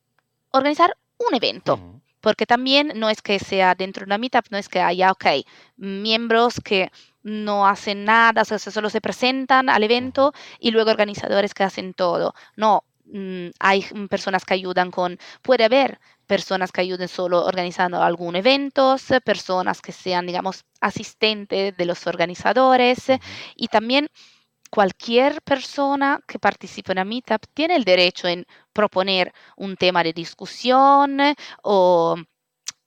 organizar 0.51 0.97
un 1.19 1.35
evento. 1.35 1.79
Porque 2.21 2.47
también 2.47 2.93
no 2.97 3.09
es 3.09 3.23
que 3.23 3.39
sea 3.39 3.75
dentro 3.75 4.01
de 4.01 4.07
una 4.07 4.19
meetup, 4.19 4.47
no 4.51 4.59
es 4.59 4.69
que 4.69 4.81
haya, 4.81 5.13
ok, 5.13 5.27
miembros 5.77 6.61
que 6.65 6.91
no 7.23 7.67
hacen 7.67 8.05
nada, 8.05 8.45
solo 8.45 8.91
se 8.91 9.01
presentan 9.01 9.69
al 9.69 9.83
evento 9.83 10.33
y 10.59 10.71
luego 10.71 10.91
organizadores 10.91 11.55
que 11.55 11.65
hacen 11.65 11.93
todo. 11.95 12.35
No, 12.57 12.85
Mm, 13.07 13.49
hay 13.61 13.83
personas 14.11 14.45
que 14.45 14.55
ayudan 14.55 14.91
con, 14.91 15.19
puede 15.43 15.65
haber 15.65 16.01
personas 16.27 16.73
que 16.73 16.81
ayuden 16.81 17.09
solo 17.09 17.45
organizando 17.45 18.03
algún 18.03 18.35
evento, 18.35 18.97
personas 19.25 19.81
que 19.81 19.93
sean, 19.93 20.27
digamos, 20.27 20.65
asistentes 20.81 21.77
de 21.77 21.85
los 21.85 22.07
organizadores 22.07 23.05
y 23.55 23.69
también 23.69 24.09
cualquier 24.71 25.41
persona 25.43 26.21
que 26.27 26.41
participe 26.41 26.93
en 26.93 26.99
una 26.99 27.05
meetup 27.05 27.47
tiene 27.55 27.77
el 27.77 27.85
derecho 27.85 28.27
en 28.27 28.45
proponer 28.73 29.33
un 29.57 29.77
tema 29.77 30.03
de 30.03 30.13
discusión 30.13 31.19
o 31.63 32.17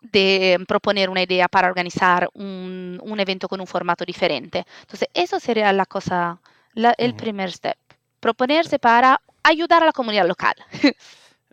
de 0.02 0.64
proponer 0.68 1.10
una 1.10 1.24
idea 1.24 1.48
para 1.48 1.68
organizar 1.68 2.30
un, 2.34 3.00
evento 3.18 3.48
con 3.48 3.60
un 3.60 3.68
formato 3.68 4.06
diferente. 4.06 4.66
Entonces, 4.82 5.08
eso 5.14 5.40
sería 5.40 5.72
la 5.74 5.86
cosa, 5.86 6.40
el 6.76 7.16
primer 7.16 7.52
step. 7.52 7.78
Proponerse 8.20 8.80
para 8.80 9.22
ayudar 9.44 9.84
a 9.84 9.88
la 9.88 9.92
comunidad 9.92 10.28
local. 10.28 10.56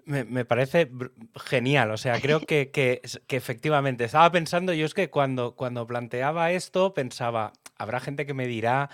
Me, 0.04 0.44
parece 0.44 0.88
genial, 1.34 1.90
o 1.90 1.96
sea, 1.96 2.20
creo 2.20 2.38
que, 2.38 2.70
que, 2.70 3.02
efectivamente 3.28 4.04
estaba 4.04 4.30
pensando, 4.30 4.72
yo 4.72 4.86
es 4.86 4.94
que 4.94 5.10
cuando, 5.10 5.56
cuando 5.56 5.84
planteaba 5.84 6.52
esto 6.52 6.94
pensaba, 6.94 7.52
habrá 7.76 7.98
gente 7.98 8.24
que 8.24 8.32
me 8.32 8.46
dirá, 8.46 8.88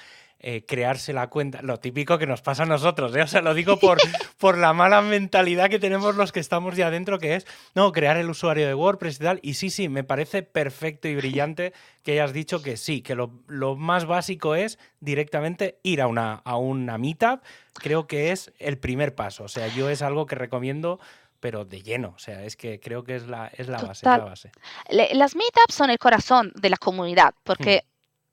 eh, 0.44 0.64
crearse 0.66 1.12
la 1.12 1.28
cuenta. 1.28 1.62
Lo 1.62 1.78
típico 1.78 2.18
que 2.18 2.26
nos 2.26 2.42
pasa 2.42 2.64
a 2.64 2.66
nosotros, 2.66 3.14
¿eh? 3.14 3.22
O 3.22 3.28
sea, 3.28 3.42
lo 3.42 3.54
digo 3.54 3.78
por, 3.78 3.98
por 4.38 4.58
la 4.58 4.72
mala 4.72 5.00
mentalidad 5.00 5.70
que 5.70 5.78
tenemos 5.78 6.16
los 6.16 6.32
que 6.32 6.40
estamos 6.40 6.74
ya 6.76 6.88
adentro, 6.88 7.20
que 7.20 7.36
es, 7.36 7.46
no, 7.76 7.92
crear 7.92 8.16
el 8.16 8.28
usuario 8.28 8.66
de 8.66 8.74
WordPress 8.74 9.16
y 9.16 9.18
tal. 9.20 9.38
Y 9.40 9.54
sí, 9.54 9.70
sí, 9.70 9.88
me 9.88 10.02
parece 10.02 10.42
perfecto 10.42 11.06
y 11.06 11.14
brillante 11.14 11.72
que 12.02 12.12
hayas 12.12 12.32
dicho 12.32 12.60
que 12.60 12.76
sí, 12.76 13.02
que 13.02 13.14
lo, 13.14 13.30
más 13.76 14.04
básico 14.04 14.56
es 14.56 14.80
directamente 14.98 15.78
ir 15.84 16.00
a 16.02 16.08
una, 16.08 16.42
a 16.44 16.56
una 16.56 16.98
meetup. 16.98 17.40
Creo 17.74 18.08
que 18.08 18.32
es 18.32 18.52
el 18.58 18.78
primer 18.78 19.14
paso. 19.14 19.44
O 19.44 19.48
sea, 19.48 19.68
yo 19.68 19.90
es 19.90 20.02
algo 20.02 20.26
que 20.26 20.34
recomiendo 20.34 20.98
pero 21.38 21.64
de 21.64 21.82
lleno. 21.82 22.14
O 22.16 22.18
sea, 22.18 22.42
es 22.44 22.56
que 22.56 22.80
creo 22.80 23.04
que 23.04 23.14
es 23.14 23.28
la, 23.28 23.46
es 23.56 23.68
la 23.68 23.78
base. 23.78 24.06
La 24.06 24.18
base. 24.18 24.50
las 24.90 25.36
meetups 25.36 25.74
son 25.74 25.90
el 25.90 25.98
corazón 25.98 26.52
de 26.56 26.70
la 26.70 26.76
comunidad, 26.76 27.34
porque 27.44 27.84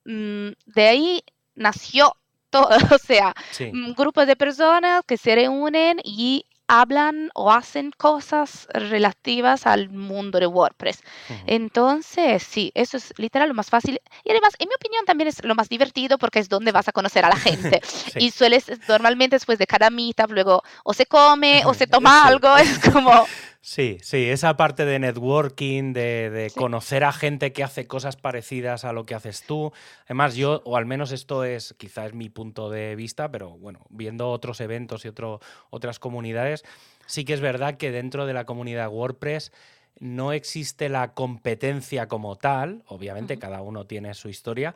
hmm. 0.05 0.47
mm, 0.47 0.53
de 0.65 0.87
ahí 0.87 1.23
nació 1.59 2.15
todo, 2.49 2.69
o 2.95 2.97
sea, 2.97 3.35
un 3.59 3.93
grupo 3.93 4.25
de 4.25 4.35
personas 4.35 5.03
que 5.05 5.17
se 5.17 5.35
reúnen 5.35 5.99
y 6.03 6.45
hablan 6.69 7.31
o 7.33 7.51
hacen 7.51 7.91
cosas 7.97 8.67
relativas 8.71 9.65
al 9.65 9.89
mundo 9.89 10.39
de 10.39 10.45
WordPress. 10.45 11.01
Entonces, 11.47 12.43
sí, 12.43 12.71
eso 12.75 12.95
es 12.97 13.11
literal 13.17 13.49
lo 13.49 13.55
más 13.55 13.71
fácil. 13.71 13.99
Y 14.23 14.29
además, 14.29 14.53
en 14.59 14.69
mi 14.69 14.75
opinión, 14.75 15.03
también 15.03 15.27
es 15.27 15.43
lo 15.43 15.55
más 15.55 15.67
divertido 15.67 16.19
porque 16.19 16.37
es 16.37 16.47
donde 16.47 16.71
vas 16.71 16.87
a 16.87 16.91
conocer 16.91 17.25
a 17.25 17.29
la 17.29 17.37
gente. 17.37 17.81
Y 18.15 18.31
sueles, 18.31 18.65
normalmente 18.87 19.35
después 19.35 19.57
de 19.57 19.65
cada 19.65 19.89
meetup, 19.89 20.31
luego 20.31 20.61
o 20.83 20.93
se 20.93 21.07
come 21.07 21.63
o 21.65 21.73
se 21.73 21.87
toma 21.87 22.27
algo, 22.27 22.55
es 22.57 22.79
como... 22.79 23.25
Sí, 23.61 23.97
sí, 24.01 24.29
esa 24.29 24.55
parte 24.55 24.85
de 24.85 24.99
networking, 24.99 25.91
de, 25.91 26.49
conocer 26.55 27.03
a 27.03 27.11
gente 27.11 27.51
que 27.51 27.61
hace 27.63 27.87
cosas 27.87 28.15
parecidas 28.15 28.85
a 28.85 28.93
lo 28.93 29.05
que 29.05 29.15
haces 29.15 29.43
tú. 29.43 29.73
Además, 30.05 30.35
yo, 30.35 30.61
o 30.63 30.77
al 30.77 30.85
menos 30.85 31.11
esto 31.11 31.43
es, 31.43 31.75
quizás 31.77 32.07
es 32.07 32.13
mi 32.13 32.29
punto 32.29 32.69
de 32.69 32.95
vista, 32.95 33.29
pero 33.29 33.57
bueno, 33.57 33.85
viendo 33.89 34.29
otros 34.29 34.61
eventos 34.61 35.03
y 35.03 35.09
otro, 35.09 35.41
otras 35.71 35.99
comunidades, 35.99 36.63
sí 37.05 37.25
que 37.25 37.33
es 37.33 37.41
verdad 37.41 37.75
que 37.75 37.91
dentro 37.91 38.25
de 38.25 38.33
la 38.33 38.45
comunidad 38.45 38.89
WordPress 38.89 39.51
no 39.99 40.31
existe 40.31 40.87
la 40.87 41.13
competencia 41.13 42.07
como 42.07 42.37
tal, 42.37 42.83
obviamente 42.87 43.37
cada 43.37 43.61
uno 43.61 43.85
tiene 43.85 44.13
su 44.13 44.29
historia, 44.29 44.73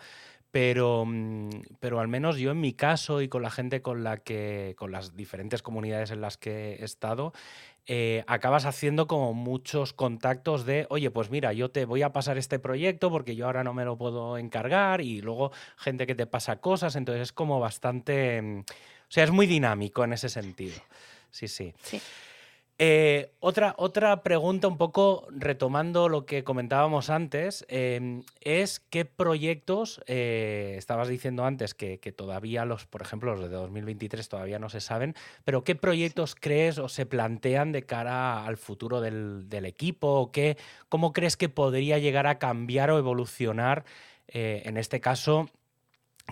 pero, 0.53 1.03
mm, 1.03 1.49
pero 1.79 1.99
al 1.99 2.07
menos 2.07 2.37
yo 2.37 2.51
en 2.51 2.61
mi 2.61 2.73
caso 2.73 3.23
y 3.23 3.27
con 3.27 3.41
la 3.41 3.49
gente 3.49 3.81
con 3.81 4.03
la 4.03 4.17
que, 4.17 4.75
con 4.77 4.91
las 4.91 5.15
diferentes 5.15 5.63
comunidades 5.63 6.11
en 6.11 6.21
las 6.21 6.37
que 6.37 6.73
he 6.75 6.85
estado, 6.85 7.33
eh, 7.87 8.23
acabas 8.27 8.65
haciendo 8.65 9.07
como 9.07 9.33
muchos 9.33 9.93
contactos 9.93 10.63
de, 10.67 10.85
oye, 10.91 11.09
pues 11.09 11.31
mira, 11.31 11.53
yo 11.53 11.71
te 11.71 11.85
voy 11.85 12.03
a 12.03 12.13
pasar 12.13 12.37
este 12.37 12.59
proyecto 12.59 13.09
porque 13.09 13.35
yo 13.35 13.47
ahora 13.47 13.63
no 13.63 13.73
me 13.73 13.83
lo 13.83 13.97
puedo 13.97 14.37
encargar 14.37 15.01
y 15.01 15.21
luego 15.21 15.51
gente 15.75 16.05
que 16.05 16.13
te 16.13 16.27
pasa 16.27 16.57
cosas, 16.57 16.95
entonces 16.95 17.23
es 17.23 17.33
como 17.33 17.59
bastante, 17.59 18.39
mm, 18.39 18.59
o 18.59 19.09
sea, 19.09 19.23
es 19.23 19.31
muy 19.31 19.47
dinámico 19.47 20.03
en 20.03 20.13
ese 20.13 20.29
sentido. 20.29 20.75
Sí, 21.31 21.47
sí. 21.47 21.73
sí. 21.81 21.99
Eh, 22.79 23.31
otra, 23.39 23.75
otra 23.77 24.23
pregunta, 24.23 24.67
un 24.67 24.77
poco 24.77 25.27
retomando 25.29 26.09
lo 26.09 26.25
que 26.25 26.43
comentábamos 26.43 27.11
antes, 27.11 27.65
em, 27.69 28.23
es 28.41 28.79
qué 28.79 29.05
proyectos, 29.05 30.01
eh, 30.07 30.73
estabas 30.77 31.07
diciendo 31.07 31.45
antes 31.45 31.75
que, 31.75 31.97
todavía 32.15 32.65
los, 32.65 32.87
por 32.87 33.03
ejemplo, 33.03 33.35
los 33.35 33.41
de 33.41 33.55
2023 33.55 34.27
todavía 34.27 34.57
no 34.57 34.69
se 34.69 34.81
saben, 34.81 35.13
pero 35.45 35.63
qué 35.63 35.75
proyectos 35.75 36.35
crees 36.35 36.79
o 36.79 36.89
se 36.89 37.05
plantean 37.05 37.71
de 37.71 37.83
cara 37.83 38.43
al 38.45 38.57
futuro 38.57 39.01
del, 39.01 39.47
equipo, 39.65 40.07
o 40.07 40.31
qué, 40.31 40.57
cómo 40.89 41.13
crees 41.13 41.37
que 41.37 41.49
podría 41.49 41.99
llegar 41.99 42.25
a 42.25 42.39
cambiar 42.39 42.89
o 42.89 42.97
evolucionar, 42.97 43.85
eh, 44.27 44.63
en 44.65 44.77
este 44.77 44.99
caso, 44.99 45.47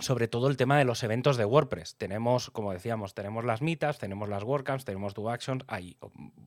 sobre 0.00 0.28
todo 0.28 0.48
el 0.48 0.56
tema 0.56 0.78
de 0.78 0.84
los 0.84 1.02
eventos 1.02 1.36
de 1.36 1.44
WordPress. 1.44 1.96
Tenemos, 1.96 2.50
como 2.50 2.72
decíamos, 2.72 3.14
tenemos 3.14 3.44
las 3.44 3.62
mitas, 3.62 3.98
tenemos 3.98 4.28
las 4.28 4.42
WordCamps, 4.42 4.84
tenemos 4.84 5.14
Do 5.14 5.30
Actions, 5.30 5.64
hay 5.68 5.96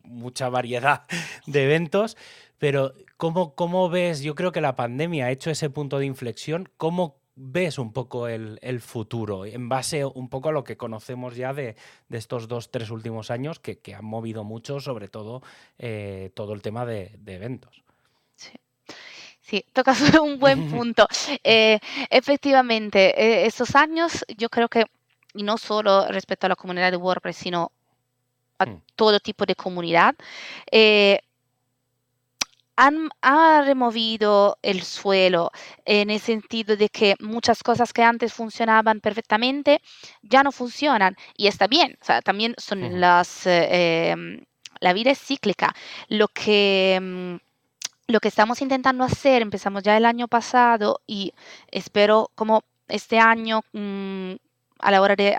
mucha 0.03 0.49
variedad 0.49 1.03
de 1.45 1.63
eventos, 1.63 2.17
pero 2.57 2.93
¿cómo, 3.17 3.55
¿cómo 3.55 3.89
ves? 3.89 4.21
Yo 4.21 4.35
creo 4.35 4.51
que 4.51 4.61
la 4.61 4.75
pandemia 4.75 5.25
ha 5.25 5.31
hecho 5.31 5.51
ese 5.51 5.69
punto 5.69 5.99
de 5.99 6.05
inflexión. 6.05 6.69
¿Cómo 6.77 7.19
ves 7.35 7.77
un 7.77 7.91
poco 7.91 8.27
el, 8.27 8.79
futuro, 8.79 9.45
en 9.45 9.67
base 9.69 10.05
un 10.05 10.29
poco 10.29 10.49
a 10.49 10.51
lo 10.51 10.63
que 10.63 10.77
conocemos 10.77 11.35
ya 11.35 11.53
de, 11.53 11.75
estos 12.09 12.47
dos, 12.47 12.71
tres 12.71 12.89
últimos 12.89 13.29
años 13.29 13.59
que, 13.59 13.79
han 13.93 14.05
movido 14.05 14.43
mucho, 14.43 14.79
sobre 14.79 15.09
todo 15.09 15.41
eh, 15.77 16.31
todo 16.33 16.53
el 16.53 16.61
tema 16.61 16.85
de, 16.85 17.19
eventos? 17.25 17.83
Sí. 19.47 19.63
Tocas 19.73 19.99
un 20.21 20.39
buen 20.39 20.69
punto. 20.71 21.07
Eh, 21.43 21.79
efectivamente, 22.09 23.13
eh, 23.21 23.45
estos 23.45 23.75
años 23.75 24.25
yo 24.37 24.49
creo 24.49 24.69
que, 24.69 24.85
y 25.33 25.43
no 25.43 25.57
solo 25.57 26.07
respecto 26.07 26.47
a 26.47 26.49
la 26.49 26.55
comunidad 26.55 26.91
de 26.91 26.97
WordPress, 26.97 27.37
sino 27.37 27.71
a 28.57 28.65
mm. 28.65 28.81
todo 28.95 29.19
tipo 29.19 29.45
de 29.45 29.55
comunidad, 29.55 30.15
han, 32.75 33.09
ha 33.21 33.63
removido 33.65 34.57
el 34.61 34.81
suelo 34.83 35.51
en 35.85 36.09
el 36.09 36.19
sentido 36.19 36.75
de 36.75 36.89
que 36.89 37.15
muchas 37.19 37.63
cosas 37.63 37.93
que 37.93 38.03
antes 38.03 38.33
funcionaban 38.33 38.99
perfectamente 38.99 39.81
ya 40.21 40.43
no 40.43 40.51
funcionan 40.51 41.15
y 41.37 41.47
está 41.47 41.67
bien, 41.67 41.97
también 42.23 42.53
son 42.57 42.99
las, 42.99 43.47
eh, 43.47 44.09
em, 44.11 44.45
la 44.79 44.93
vida 44.93 45.11
es 45.11 45.19
cíclica. 45.19 45.73
Lo 46.09 46.27
que, 46.27 46.99
mm, 47.01 47.35
lo 48.07 48.19
que 48.19 48.27
estamos 48.27 48.61
intentando 48.61 49.03
hacer, 49.03 49.41
empezamos 49.41 49.83
ya 49.83 49.97
el 49.97 50.05
año 50.05 50.27
pasado 50.27 51.01
y 51.07 51.33
espero 51.71 52.31
como 52.35 52.63
este 52.87 53.17
año 53.19 53.61
mm, 53.73 54.33
a 54.79 54.91
la 54.91 55.01
hora 55.01 55.15
de 55.15 55.35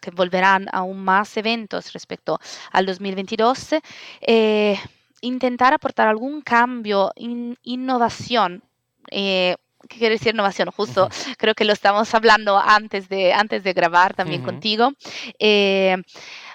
que 0.00 0.10
volverán 0.10 0.68
aún 0.72 1.02
más 1.02 1.36
eventos 1.36 1.92
respecto 1.92 2.38
al 2.70 2.86
2022, 2.86 3.74
eh, 4.20 4.78
intentar 5.22 5.74
aportar 5.74 6.08
algún 6.08 6.42
cambio, 6.42 7.12
innovación. 7.16 8.62
Eh, 9.10 9.56
¿Qué 9.88 9.98
quiere 9.98 10.14
decir 10.14 10.34
innovación? 10.34 10.70
Justo 10.70 11.08
creo 11.38 11.54
que 11.54 11.64
lo 11.64 11.72
estamos 11.72 12.14
hablando 12.14 12.58
antes 12.58 13.08
de, 13.08 13.32
antes 13.32 13.62
de 13.64 13.72
grabar 13.72 14.14
también 14.14 14.42
contigo. 14.42 14.92
Eh, 15.38 15.96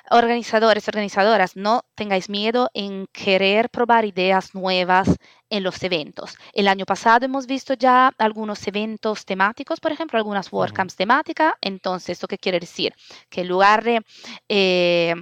organizadores, 0.09 0.87
organizadoras, 0.87 1.55
no 1.55 1.85
tengáis 1.95 2.29
miedo 2.29 2.69
en 2.73 3.07
querer 3.13 3.69
probar 3.69 4.05
ideas 4.05 4.53
nuevas 4.53 5.07
en 5.49 5.63
los 5.63 5.81
eventos. 5.83 6.35
El 6.53 6.67
año 6.67 6.85
pasado 6.85 7.25
hemos 7.25 7.47
visto 7.47 7.73
ya 7.73 8.11
algunos 8.17 8.67
eventos 8.67 9.25
temáticos, 9.25 9.79
por 9.79 9.91
ejemplo, 9.91 10.17
algunas 10.17 10.51
WordCamps 10.51 10.95
temáticas. 10.95 11.53
Entonces, 11.61 12.09
¿esto 12.09 12.27
qué 12.27 12.37
quiere 12.37 12.59
decir? 12.59 12.93
Que 13.29 13.41
en 13.41 13.47
lugar 13.47 13.83
de... 13.83 14.01
Eh, 14.49 15.15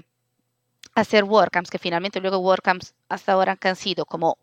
hacer 0.96 1.24
WordCamps, 1.24 1.70
que 1.70 1.80
finalmente 1.80 2.20
luego 2.20 2.40
WordCamps 2.40 2.94
hasta 3.08 3.34
ahora 3.34 3.58
han 3.62 3.76
sido 3.76 4.06
como 4.06 4.38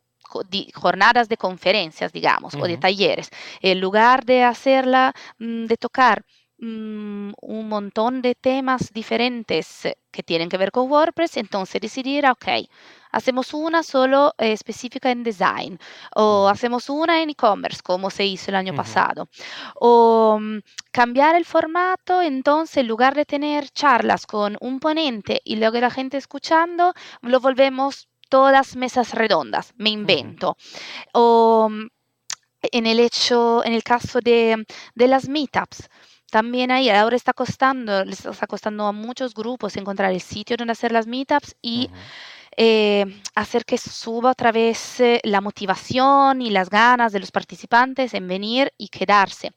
jornadas 0.75 1.29
de 1.29 1.37
conferencias, 1.37 2.13
digamos, 2.13 2.55
o 2.55 2.67
de 2.67 2.77
talleres. 2.77 3.31
En 3.61 3.81
lugar 3.81 4.25
de 4.25 4.45
hacerla, 4.45 5.15
mm, 5.39 5.67
de 5.67 5.77
tocar 5.77 6.25
mm, 6.59 7.33
un 7.43 7.69
montón 7.69 8.23
de 8.23 8.35
temas 8.35 8.91
diferentes 8.93 9.89
que 10.11 10.23
tienen 10.23 10.49
que 10.49 10.57
ver 10.57 10.73
con 10.73 10.91
WordPress, 10.91 11.37
entonces 11.37 11.81
decidir, 11.83 12.27
ok, 12.27 12.47
hacemos 13.13 13.55
una 13.55 13.83
solo 13.83 14.35
eh, 14.39 14.53
específica 14.53 15.11
en 15.11 15.23
design 15.23 15.79
o 16.15 16.49
hacemos 16.49 16.89
una 16.91 17.23
en 17.23 17.31
e-commerce, 17.31 17.81
como 17.83 18.11
se 18.11 18.25
hizo 18.25 18.51
el 18.51 18.57
año 18.57 18.75
pasado. 18.75 19.29
O 19.75 20.39
mm, 20.41 20.59
cambiar 20.93 21.35
el 21.35 21.45
formato, 21.45 22.23
entonces 22.23 22.79
en 22.79 22.89
lugar 22.89 23.15
de 23.15 23.25
tener 23.25 23.71
charlas 23.71 24.27
con 24.27 24.57
un 24.61 24.81
ponente 24.81 25.41
y 25.45 25.57
luego 25.57 25.79
la 25.81 25.91
gente 25.91 26.17
escuchando, 26.17 26.95
lo 27.23 27.41
volvemos 27.41 28.09
todas 28.29 28.77
mesas 28.77 29.13
redondas, 29.15 29.73
me 29.77 29.91
invento. 29.91 30.57
O 31.13 31.69
mm, 31.71 31.87
en 32.73 32.87
el 32.87 33.01
hecho, 33.01 33.65
en 33.65 33.73
el 33.73 33.83
caso 33.83 34.21
de, 34.21 34.65
de 34.95 35.09
las 35.09 35.29
meetups, 35.29 35.89
también 36.31 36.71
ahí 36.71 36.91
ahora 36.91 37.17
está 37.17 37.33
costando, 37.33 38.05
les 38.05 38.25
está 38.27 38.47
costando 38.47 38.87
a 38.87 38.93
muchos 38.93 39.35
grupos 39.35 39.77
encontrar 39.77 40.13
el 40.13 40.21
sitio 40.21 40.57
donde 40.57 40.73
hacer 40.73 40.93
las 40.93 41.07
meetups 41.07 41.55
y 41.63 41.89
eh, 42.59 43.05
hacer 43.35 43.65
que 43.67 43.77
suba 43.77 44.31
otra 44.31 44.51
vez 44.51 45.01
eh, 45.01 45.21
la 45.25 45.43
motivación 45.43 46.41
y 46.41 46.51
las 46.51 46.71
ganas 46.71 47.13
de 47.13 47.21
los 47.21 47.31
participantes 47.31 48.15
en 48.15 48.27
venir 48.27 48.73
y 48.79 48.89
quedarse. 48.89 49.53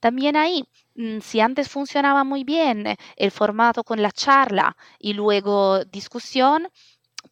También 0.00 0.36
ahí, 0.36 0.64
mm, 0.94 1.20
si 1.20 1.40
antes 1.40 1.68
funcionaba 1.70 2.24
muy 2.24 2.44
bien 2.44 2.86
eh, 2.86 2.96
el 3.16 3.30
formato 3.30 3.84
con 3.84 4.02
la 4.02 4.12
charla 4.12 4.76
y 4.98 5.14
luego 5.14 5.84
discusión, 5.86 6.68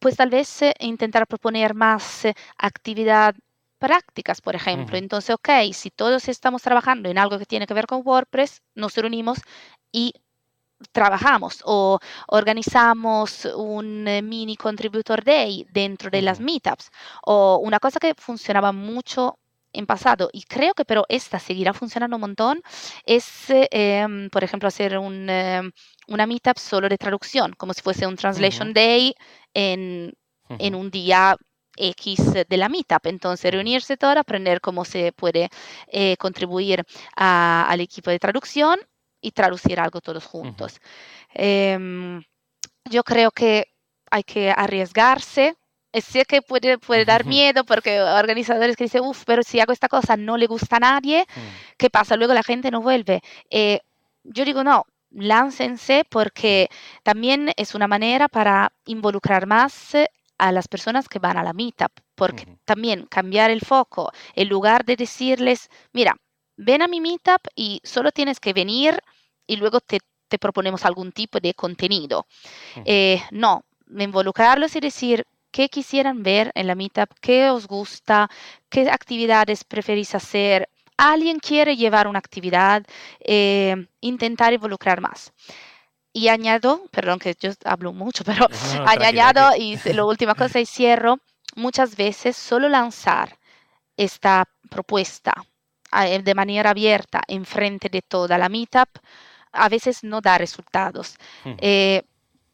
pues 0.01 0.17
tal 0.17 0.29
vez 0.31 0.61
intentar 0.79 1.27
proponer 1.27 1.75
más 1.75 2.23
actividad 2.57 3.35
prácticas, 3.79 4.41
por 4.41 4.55
ejemplo. 4.55 4.97
Entonces, 4.97 5.35
ok, 5.35 5.49
si 5.73 5.91
todos 5.91 6.27
estamos 6.27 6.61
trabajando 6.63 7.09
en 7.09 7.17
algo 7.17 7.39
que 7.39 7.45
tiene 7.45 7.67
que 7.67 7.73
ver 7.73 7.87
con 7.87 8.01
WordPress, 8.05 8.61
nos 8.75 8.95
reunimos 8.95 9.39
y 9.91 10.13
trabajamos 10.91 11.61
o 11.65 11.99
organizamos 12.27 13.45
un 13.55 14.07
eh, 14.07 14.21
mini 14.21 14.55
contributor 14.57 15.23
day 15.23 15.65
dentro 15.71 16.09
de 16.09 16.21
las 16.23 16.39
meetups 16.39 16.89
o 17.23 17.57
una 17.63 17.79
cosa 17.79 17.99
que 17.99 18.15
funcionaba 18.17 18.71
mucho 18.71 19.37
en 19.73 19.85
pasado 19.85 20.29
y 20.33 20.43
creo 20.43 20.73
que 20.73 20.85
pero 20.85 21.05
esta 21.07 21.39
seguirá 21.39 21.73
funcionando 21.73 22.17
un 22.17 22.21
montón 22.21 22.61
es 23.05 23.45
em, 23.49 24.29
por 24.29 24.43
ejemplo 24.43 24.67
hacer 24.67 24.97
un, 24.97 25.29
em, 25.29 25.71
una 26.07 26.25
meetup 26.25 26.57
solo 26.57 26.89
de 26.89 26.97
traducción 26.97 27.53
como 27.53 27.73
si 27.73 27.81
fuese 27.81 28.07
un 28.07 28.15
translation 28.15 28.73
day 28.73 29.15
en, 29.53 30.13
en 30.49 30.75
un 30.75 30.89
día 30.91 31.37
X 31.77 32.33
de 32.47 32.57
la 32.57 32.69
meetup. 32.69 33.05
Entonces, 33.05 33.51
reunirse 33.51 33.97
todo, 33.97 34.19
aprender 34.19 34.61
cómo 34.61 34.85
se 34.85 35.11
puede 35.11 35.49
eh, 35.87 36.17
contribuir 36.17 36.83
al 37.15 37.79
equipo 37.79 38.09
de 38.09 38.19
traducción 38.19 38.79
y 39.21 39.31
traducir 39.31 39.79
algo 39.79 40.01
todos 40.01 40.25
juntos. 40.25 40.79
Em, 41.33 42.23
yo 42.89 43.03
creo 43.03 43.31
que 43.31 43.67
hay 44.09 44.23
que 44.23 44.51
arriesgarse. 44.51 45.55
Sé 45.93 46.23
que 46.25 46.41
puede, 46.41 46.77
puede 46.77 47.03
dar 47.03 47.25
miedo 47.25 47.65
porque 47.65 48.01
organizadores 48.01 48.77
que 48.77 48.85
dicen, 48.85 49.03
uff, 49.03 49.23
pero 49.25 49.43
si 49.43 49.59
hago 49.59 49.73
esta 49.73 49.89
cosa 49.89 50.15
no 50.15 50.37
le 50.37 50.47
gusta 50.47 50.77
a 50.77 50.79
nadie, 50.79 51.23
mm. 51.23 51.75
¿qué 51.77 51.89
pasa? 51.89 52.15
Luego 52.15 52.33
la 52.33 52.43
gente 52.43 52.71
no 52.71 52.81
vuelve. 52.81 53.21
Eh, 53.49 53.81
yo 54.23 54.45
digo, 54.45 54.63
no, 54.63 54.85
láncense 55.11 56.05
porque 56.09 56.69
también 57.03 57.51
es 57.57 57.75
una 57.75 57.87
manera 57.87 58.27
para 58.27 58.71
involucrar 58.85 59.45
más 59.45 59.93
a 60.37 60.51
las 60.51 60.67
personas 60.67 61.07
que 61.07 61.19
van 61.19 61.37
a 61.37 61.43
la 61.43 61.53
meetup, 61.53 61.91
porque 62.15 62.57
también 62.65 63.05
cambiar 63.05 63.51
el 63.51 63.61
foco, 63.61 64.11
en 64.35 64.49
lugar 64.49 64.85
de 64.85 64.95
decirles, 64.95 65.69
mira, 65.93 66.15
ven 66.57 66.81
a 66.81 66.87
mi 66.87 66.99
meetup 66.99 67.41
y 67.55 67.79
solo 67.83 68.11
tienes 68.11 68.39
que 68.39 68.53
venir 68.53 68.99
y 69.45 69.57
luego 69.57 69.79
te, 69.81 69.99
proponemos 70.39 70.85
algún 70.85 71.11
tipo 71.11 71.39
de 71.39 71.53
contenido. 71.53 72.25
Eh, 72.85 73.21
no, 73.31 73.65
involucrarlos 73.87 74.75
y 74.75 74.79
decir 74.79 75.25
qué 75.51 75.69
quisieran 75.69 76.23
ver 76.23 76.51
en 76.55 76.67
la 76.67 76.75
meetup, 76.75 77.09
qué 77.19 77.49
os 77.49 77.67
gusta, 77.67 78.29
qué 78.69 78.89
actividades 78.89 79.63
preferís 79.63 80.15
hacer. 80.15 80.69
Alguien 81.01 81.39
quiere 81.39 81.75
llevar 81.75 82.07
una 82.07 82.19
actividad, 82.19 82.85
eh, 83.19 83.87
intentar 84.01 84.53
involucrar 84.53 85.01
más. 85.01 85.33
Y 86.13 86.27
añado, 86.27 86.83
perdón 86.91 87.19
que 87.19 87.35
yo 87.39 87.51
hablo 87.65 87.91
mucho, 87.93 88.23
pero 88.25 88.47
añado 88.85 89.55
y 89.57 89.77
la 89.93 90.05
última 90.05 90.35
cosa 90.35 90.59
y 90.59 90.65
cierro, 90.65 91.17
muchas 91.55 91.95
veces 91.95 92.37
solo 92.37 92.69
lanzar 92.69 93.37
esta 93.97 94.45
propuesta 94.69 95.33
eh, 96.03 96.21
de 96.21 96.35
manera 96.35 96.69
abierta 96.69 97.21
en 97.27 97.45
frente 97.45 97.89
de 97.89 98.01
toda 98.01 98.37
la 98.37 98.47
meetup 98.49 98.89
a 99.51 99.69
veces 99.69 100.03
no 100.03 100.21
da 100.21 100.37
resultados. 100.37 101.15
Eh, 101.57 102.03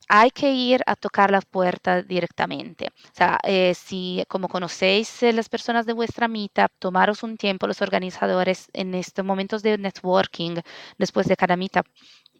hay 0.08 0.32
que 0.32 0.52
ir 0.52 0.82
a 0.86 0.96
tocar 0.96 1.32
la 1.32 1.41
puerta 1.41 2.02
directamente. 2.02 2.88
O 2.88 3.15
sea, 3.15 3.39
eh, 3.43 3.74
si 3.76 4.24
como 4.28 4.48
conocéis 4.48 5.22
las 5.22 5.50
personas 5.50 5.86
de 5.86 5.93
vuestra 5.93 6.28
meetup, 6.28 6.72
tomaros 6.80 7.24
un 7.24 7.38
tiempo 7.38 7.67
los 7.67 7.82
organizadores 7.82 8.70
en 8.74 8.96
estos 8.96 9.26
momentos 9.26 9.63
de 9.63 9.78
networking, 9.78 10.56
después 10.98 11.28
de 11.28 11.36
cada 11.36 11.58
meetup, 11.58 11.86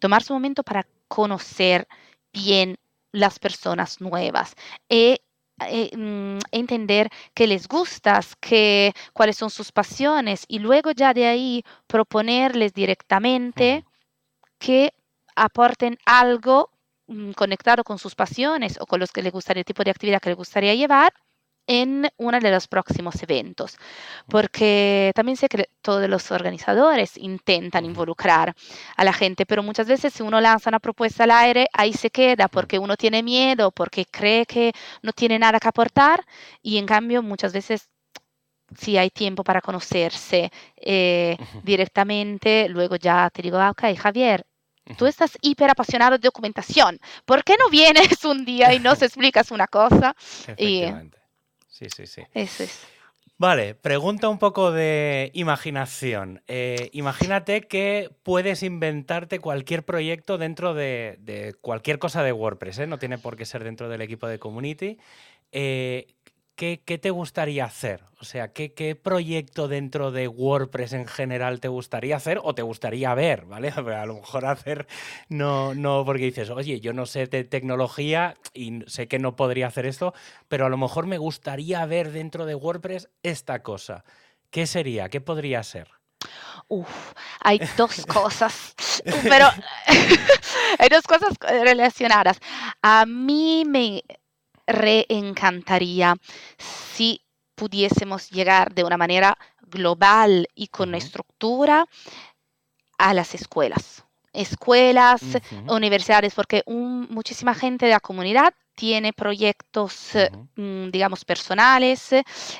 tomarse 0.00 0.32
un 0.32 0.38
momento 0.38 0.62
para 0.62 0.86
conocer 1.08 1.86
bien 2.32 2.78
las 3.12 3.38
personas 3.38 4.00
nuevas 4.00 4.54
y 4.88 5.20
eh, 5.66 5.90
mm, 5.96 6.38
entender 6.52 7.10
qué 7.34 7.46
les 7.46 7.66
gustas, 7.68 8.36
qué, 8.40 8.92
cuáles 9.12 9.36
son 9.36 9.50
sus 9.50 9.72
pasiones 9.72 10.44
y 10.48 10.60
luego 10.60 10.92
ya 10.92 11.12
de 11.14 11.26
ahí 11.26 11.64
proponerles 11.86 12.72
directamente 12.74 13.84
que 14.58 14.94
aporten 15.36 15.98
algo 16.06 16.70
conectado 17.34 17.84
con 17.84 17.98
sus 17.98 18.14
pasiones 18.14 18.78
o 18.80 18.86
con 18.86 19.00
los 19.00 19.12
que 19.12 19.22
les 19.22 19.32
gustaría, 19.32 19.60
el 19.60 19.64
tipo 19.64 19.84
de 19.84 19.90
actividad 19.90 20.20
que 20.20 20.30
les 20.30 20.36
gustaría 20.36 20.74
llevar 20.74 21.12
en 21.68 22.08
uno 22.16 22.40
de 22.40 22.50
los 22.50 22.66
próximos 22.66 23.22
eventos, 23.22 23.76
porque 24.26 25.12
también 25.14 25.36
sé 25.36 25.48
que 25.48 25.68
todos 25.82 26.08
los 26.08 26.30
organizadores 26.32 27.16
intentan 27.18 27.84
involucrar 27.84 28.54
a 28.96 29.04
la 29.04 29.12
gente, 29.12 29.44
pero 29.46 29.62
muchas 29.62 29.86
veces 29.86 30.14
si 30.14 30.22
uno 30.22 30.40
lanza 30.40 30.70
una 30.70 30.80
propuesta 30.80 31.24
al 31.24 31.30
aire, 31.30 31.68
ahí 31.74 31.92
se 31.92 32.10
queda 32.10 32.48
porque 32.48 32.78
uno 32.78 32.96
tiene 32.96 33.22
miedo, 33.22 33.70
porque 33.70 34.06
cree 34.06 34.46
que 34.46 34.72
no 35.02 35.12
tiene 35.12 35.38
nada 35.38 35.60
que 35.60 35.68
aportar 35.68 36.24
y 36.62 36.78
en 36.78 36.86
cambio 36.86 37.22
muchas 37.22 37.52
veces 37.52 37.90
si 38.76 38.96
hay 38.98 39.10
tiempo 39.10 39.44
para 39.44 39.60
conocerse 39.60 40.50
eh, 40.76 41.36
directamente, 41.62 42.68
luego 42.68 42.96
ya 42.96 43.30
te 43.30 43.42
digo, 43.42 43.58
ah, 43.58 43.70
ok, 43.70 43.96
Javier, 43.96 44.44
tú 44.96 45.06
estás 45.06 45.36
hiper 45.42 45.70
apasionado 45.70 46.18
de 46.18 46.26
documentación, 46.26 46.98
¿por 47.24 47.44
qué 47.44 47.56
no 47.58 47.68
vienes 47.70 48.24
un 48.24 48.44
día 48.44 48.72
y 48.74 48.80
nos 48.80 49.02
explicas 49.02 49.50
una 49.50 49.66
cosa? 49.66 50.14
Efectivamente. 50.18 51.18
sí, 51.68 51.86
sí, 51.94 52.06
sí. 52.06 52.22
Eso 52.32 52.62
es. 52.64 52.86
Vale, 53.40 53.76
pregunta 53.76 54.28
un 54.28 54.38
poco 54.40 54.72
de 54.72 55.30
imaginación. 55.32 56.42
Eh, 56.48 56.90
imagínate 56.92 57.60
que 57.60 58.10
puedes 58.24 58.64
inventarte 58.64 59.38
cualquier 59.38 59.84
proyecto 59.84 60.38
dentro 60.38 60.74
de, 60.74 61.54
cualquier 61.60 62.00
cosa 62.00 62.24
de 62.24 62.32
WordPress, 62.32 62.80
¿eh? 62.80 62.86
no 62.88 62.98
tiene 62.98 63.16
por 63.16 63.36
qué 63.36 63.44
ser 63.44 63.62
dentro 63.62 63.88
del 63.88 64.00
equipo 64.00 64.26
de 64.26 64.40
community. 64.40 64.98
Eh, 65.52 66.08
¿qué, 66.58 66.98
te 66.98 67.10
gustaría 67.10 67.64
hacer? 67.64 68.02
O 68.20 68.24
sea, 68.24 68.52
¿qué, 68.52 68.98
proyecto 69.00 69.68
dentro 69.68 70.10
de 70.10 70.26
WordPress 70.26 70.92
en 70.92 71.06
general 71.06 71.60
te 71.60 71.68
gustaría 71.68 72.16
hacer 72.16 72.40
o 72.42 72.52
te 72.54 72.62
gustaría 72.62 73.14
ver? 73.14 73.44
¿Vale? 73.46 73.68
A 73.76 74.06
lo 74.06 74.14
mejor 74.16 74.44
hacer 74.44 74.88
no, 75.28 75.74
no, 75.74 76.04
porque 76.04 76.24
dices, 76.24 76.50
oye, 76.50 76.80
yo 76.80 76.92
no 76.92 77.06
sé 77.06 77.26
de 77.26 77.44
tecnología 77.44 78.34
y 78.52 78.80
sé 78.88 79.06
que 79.06 79.20
no 79.20 79.36
podría 79.36 79.68
hacer 79.68 79.86
esto, 79.86 80.14
pero 80.48 80.66
a 80.66 80.68
lo 80.68 80.76
mejor 80.76 81.06
me 81.06 81.18
gustaría 81.18 81.86
ver 81.86 82.10
dentro 82.10 82.44
de 82.44 82.56
WordPress 82.56 83.08
esta 83.22 83.62
cosa. 83.62 84.04
¿Qué 84.50 84.66
sería? 84.66 85.08
¿Qué 85.08 85.20
podría 85.20 85.62
ser? 85.62 85.88
Uf, 86.66 87.12
hay 87.40 87.60
dos 87.76 88.04
cosas, 88.06 88.74
pero 89.22 89.46
hay 90.78 90.88
dos 90.88 91.04
cosas 91.04 91.34
relacionadas. 91.40 92.40
A 92.82 93.06
mí 93.06 93.62
me 93.64 94.02
reencantaría 94.68 96.14
si 96.58 97.22
pudiésemos 97.54 98.30
llegar 98.30 98.72
de 98.74 98.84
una 98.84 98.96
manera 98.96 99.36
global 99.62 100.46
y 100.54 100.68
con 100.68 100.94
estructura 100.94 101.86
a 102.98 103.14
las 103.14 103.34
escuelas. 103.34 104.04
Escuelas, 104.32 105.22
universidades, 105.68 106.34
porque 106.34 106.62
muchísima 106.66 107.54
gente 107.54 107.86
de 107.86 107.92
la 107.92 108.00
comunidad 108.00 108.54
tiene 108.74 109.12
proyectos, 109.12 110.12
mm, 110.54 110.90
digamos, 110.90 111.24
personales 111.24 112.10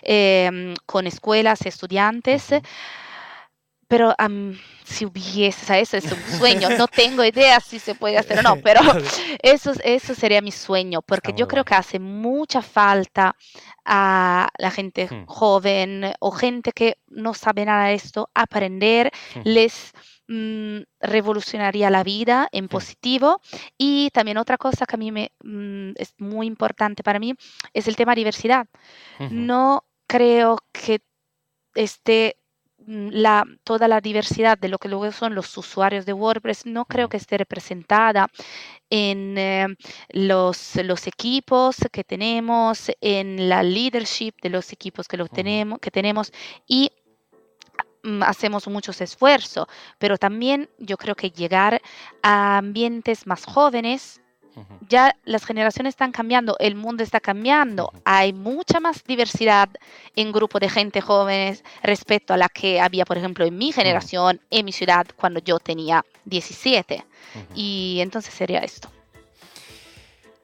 em, 0.03 0.75
con 0.87 1.07
escuelas, 1.07 1.64
estudiantes 1.66 2.51
pero 3.88 4.14
si 4.85 5.07
hubiese, 5.07 5.62
o 5.62 5.66
sea, 5.66 5.79
eso 5.79 5.96
es 5.96 6.12
un 6.12 6.22
sueño, 6.38 6.68
no 6.77 6.87
tengo 6.87 7.24
idea 7.24 7.59
si 7.59 7.79
se 7.79 7.94
puede 7.94 8.18
hacer 8.18 8.38
o 8.38 8.42
no, 8.42 8.57
pero 8.62 8.81
eso, 9.42 9.72
eso 9.83 10.14
sería 10.14 10.42
mi 10.42 10.53
sueño, 10.53 11.01
porque 11.01 11.33
yo 11.35 11.48
creo 11.48 11.64
que 11.64 11.74
hace 11.74 11.98
mucha 11.98 12.61
falta 12.61 13.35
a 13.87 14.48
la 14.59 14.70
gente 14.70 15.09
hmm. 15.11 15.24
joven 15.27 16.12
o 16.20 16.31
gente 16.31 16.72
que 16.72 16.98
no 17.09 17.33
sabe 17.33 17.64
nada 17.64 17.87
de 17.87 17.94
esto, 17.94 18.31
aprender, 18.35 19.11
hmm. 19.35 19.40
les 19.44 19.92
mm, 20.29 20.81
revolucionaría 21.01 21.88
la 21.88 22.05
vida 22.05 22.48
en 22.53 22.66
hmm. 22.66 22.68
positivo. 22.68 23.40
Y 23.79 24.11
también 24.11 24.37
otra 24.37 24.59
cosa 24.59 24.85
que 24.85 24.96
a 24.96 24.98
mí 24.98 25.11
me, 25.11 25.33
mm, 25.42 25.92
es 25.96 26.14
muy 26.18 26.46
importante 26.46 27.03
para 27.03 27.18
mí 27.18 27.35
es 27.72 27.88
el 27.88 27.96
tema 27.96 28.14
diversidad. 28.14 28.66
No 29.31 29.85
creo 30.07 30.59
que 30.72 31.01
esté 31.74 32.37
la, 32.88 33.44
toda 33.64 33.87
la 33.87 34.01
diversidad 34.01 34.57
de 34.57 34.68
lo 34.68 34.79
que 34.79 34.88
luego 34.88 35.12
son 35.12 35.35
los 35.35 35.57
usuarios 35.59 36.07
de 36.07 36.14
WordPress 36.14 36.64
no 36.64 36.87
creo 36.87 37.09
que 37.09 37.18
esté 37.18 37.37
representada 37.37 38.29
en 38.88 39.37
eh, 39.37 39.66
los, 40.09 40.77
los 40.77 41.07
equipos 41.07 41.77
que 41.92 42.03
tenemos, 42.03 42.90
en 43.03 43.48
la 43.48 43.62
leadership 43.62 44.33
de 44.42 44.48
los 44.48 44.72
equipos 44.72 45.07
que, 45.07 45.18
tenemos, 45.31 45.79
que 45.81 45.90
tenemos 45.90 46.33
y 46.66 46.90
mm, 48.05 48.22
hacemos 48.22 48.66
muchos 48.68 49.03
esfuerzos, 49.03 49.66
pero 49.98 50.16
también 50.16 50.70
yo 50.79 50.96
creo 50.96 51.14
que 51.14 51.31
llegar 51.31 51.83
a 52.22 52.57
ambientes 52.57 53.27
más 53.27 53.44
jóvenes 53.44 54.22
ya 54.88 55.14
las 55.25 55.44
generaciones 55.44 55.92
están 55.92 56.12
cambiando, 56.12 56.57
el 56.59 56.75
mundo 56.75 57.03
está 57.03 57.21
cambiando, 57.21 57.92
hay 58.05 58.33
mucha 58.33 58.81
más 58.81 59.05
diversidad 59.05 59.68
en 60.16 60.33
grupo 60.33 60.59
de 60.59 60.68
gente 60.68 61.01
jóvenes 61.01 61.64
respecto 61.83 62.35
a 62.35 62.37
la 62.37 62.49
que 62.49 62.81
había, 62.81 63.05
por 63.05 63.18
ejemplo, 63.18 63.44
en 63.44 63.57
mi 63.57 63.73
generación, 63.73 64.40
en 64.51 64.64
mi 64.64 64.73
ciudad, 64.73 65.07
cuando 65.16 65.40
yo 65.40 65.59
tenía 65.59 66.05
17. 66.25 67.05
Y 67.55 67.99
entonces 68.01 68.35
sería 68.35 68.61
esto. 68.61 68.90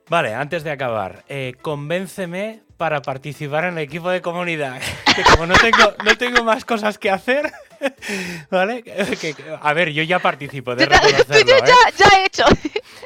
Vale, 0.09 0.35
antes 0.35 0.64
de 0.64 0.70
acabar, 0.70 1.24
eh, 1.29 1.55
convénceme 1.62 2.61
para 2.77 3.00
participar 3.00 3.64
en 3.64 3.79
el 3.79 3.85
equipo 3.85 4.11
de 4.11 4.20
comunidad. 4.20 4.81
Que 5.14 5.22
como 5.22 5.46
no 5.46 5.55
tengo, 5.55 5.94
no 6.05 6.16
tengo 6.16 6.42
más 6.42 6.64
cosas 6.64 6.98
que 6.98 7.09
hacer, 7.09 7.53
¿vale? 8.50 8.84
a 9.60 9.72
ver, 9.72 9.90
yo 9.92 10.02
ya 10.02 10.18
participo, 10.18 10.74
de 10.74 10.86
reconocerlo, 10.86 11.58
ya, 11.66 11.74
¿eh? 11.74 11.94
ya, 11.96 12.08
he 12.18 12.26
hecho. 12.26 12.44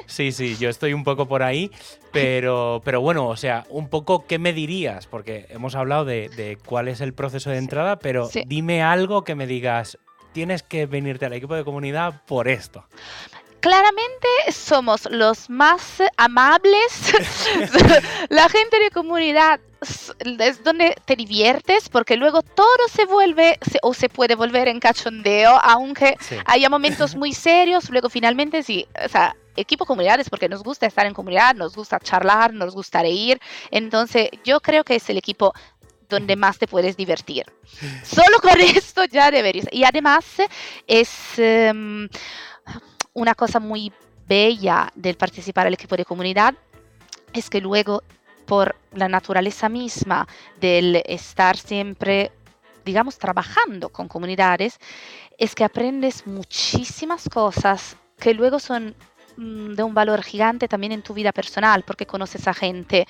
Sí, 0.06 0.32
sí, 0.32 0.56
yo 0.56 0.68
estoy 0.68 0.92
un 0.92 1.04
poco 1.04 1.26
por 1.26 1.42
ahí, 1.42 1.70
pero, 2.12 2.82
pero 2.84 3.00
bueno, 3.00 3.26
o 3.26 3.36
sea, 3.36 3.64
un 3.68 3.88
poco, 3.88 4.26
¿qué 4.26 4.38
me 4.38 4.52
dirías? 4.52 5.06
Porque 5.06 5.46
hemos 5.50 5.74
hablado 5.74 6.04
de, 6.04 6.58
cuál 6.64 6.88
es 6.88 7.00
el 7.00 7.14
proceso 7.14 7.50
de 7.50 7.58
entrada, 7.58 7.98
pero 7.98 8.28
dime 8.46 8.82
algo 8.82 9.24
que 9.24 9.34
me 9.34 9.46
digas, 9.46 9.98
tienes 10.32 10.62
que 10.62 10.86
venirte 10.86 11.26
al 11.26 11.32
equipo 11.32 11.54
de 11.54 11.64
comunidad 11.64 12.22
por 12.26 12.48
esto 12.48 12.86
claramente 13.60 14.28
somos 14.52 15.08
los 15.10 15.50
más 15.50 16.02
amables, 16.16 17.12
la 18.28 18.48
gente 18.48 18.78
de 18.78 18.90
comunidad 18.90 19.60
es 20.38 20.64
donde 20.64 20.96
te 21.04 21.14
diviertes 21.14 21.88
porque 21.88 22.16
luego 22.16 22.42
todo 22.42 22.88
se 22.92 23.04
vuelve 23.04 23.58
o 23.82 23.94
se 23.94 24.08
puede 24.08 24.34
volver 24.34 24.68
en 24.68 24.80
cachondeo, 24.80 25.58
aunque 25.62 26.16
haya 26.46 26.68
momentos 26.68 27.14
muy 27.14 27.32
serios, 27.32 27.88
luego 27.90 28.08
finalmente 28.10 28.62
sí, 28.62 28.86
o 29.04 29.08
sea, 29.08 29.36
equipo 29.56 29.86
comunidades 29.86 30.28
porque 30.30 30.48
nos 30.48 30.62
gusta 30.62 30.86
estar 30.86 31.06
en 31.06 31.14
comunidad, 31.14 31.54
nos 31.54 31.74
gusta 31.74 31.98
charlar, 32.00 32.52
nos 32.52 32.74
gusta 32.74 33.02
reír, 33.02 33.40
entonces 33.70 34.28
yo 34.44 34.60
creo 34.60 34.84
que 34.84 34.96
es 34.96 35.10
el 35.10 35.18
equipo 35.18 35.52
donde 36.08 36.36
más 36.36 36.58
te 36.58 36.66
puedes 36.66 36.96
divertir. 36.96 37.44
Solo 38.02 38.38
con 38.40 38.58
esto 38.60 39.04
ya 39.04 39.30
deberías. 39.30 39.66
Y 39.70 39.84
además 39.84 40.24
es... 40.86 41.38
Em, 41.38 42.08
una 43.18 43.34
cosa 43.34 43.58
muy 43.58 43.92
bella 44.28 44.92
del 44.94 45.16
participar 45.16 45.66
al 45.66 45.74
equipo 45.74 45.96
de 45.96 46.04
comunidad 46.04 46.54
es 47.32 47.50
que 47.50 47.60
luego 47.60 48.02
por 48.46 48.76
la 48.92 49.08
naturaleza 49.08 49.68
misma 49.68 50.26
del 50.60 51.02
estar 51.04 51.56
siempre, 51.56 52.30
digamos, 52.84 53.18
trabajando 53.18 53.88
con 53.88 54.06
comunidades, 54.06 54.78
es 55.36 55.54
que 55.54 55.64
aprendes 55.64 56.26
muchísimas 56.26 57.28
cosas 57.28 57.96
que 58.18 58.34
luego 58.34 58.60
son 58.60 58.94
de 59.38 59.82
un 59.82 59.94
valor 59.94 60.22
gigante 60.22 60.66
también 60.66 60.92
en 60.92 61.02
tu 61.02 61.14
vida 61.14 61.32
personal, 61.32 61.84
porque 61.84 62.06
conoces 62.06 62.48
a 62.48 62.54
gente 62.54 63.06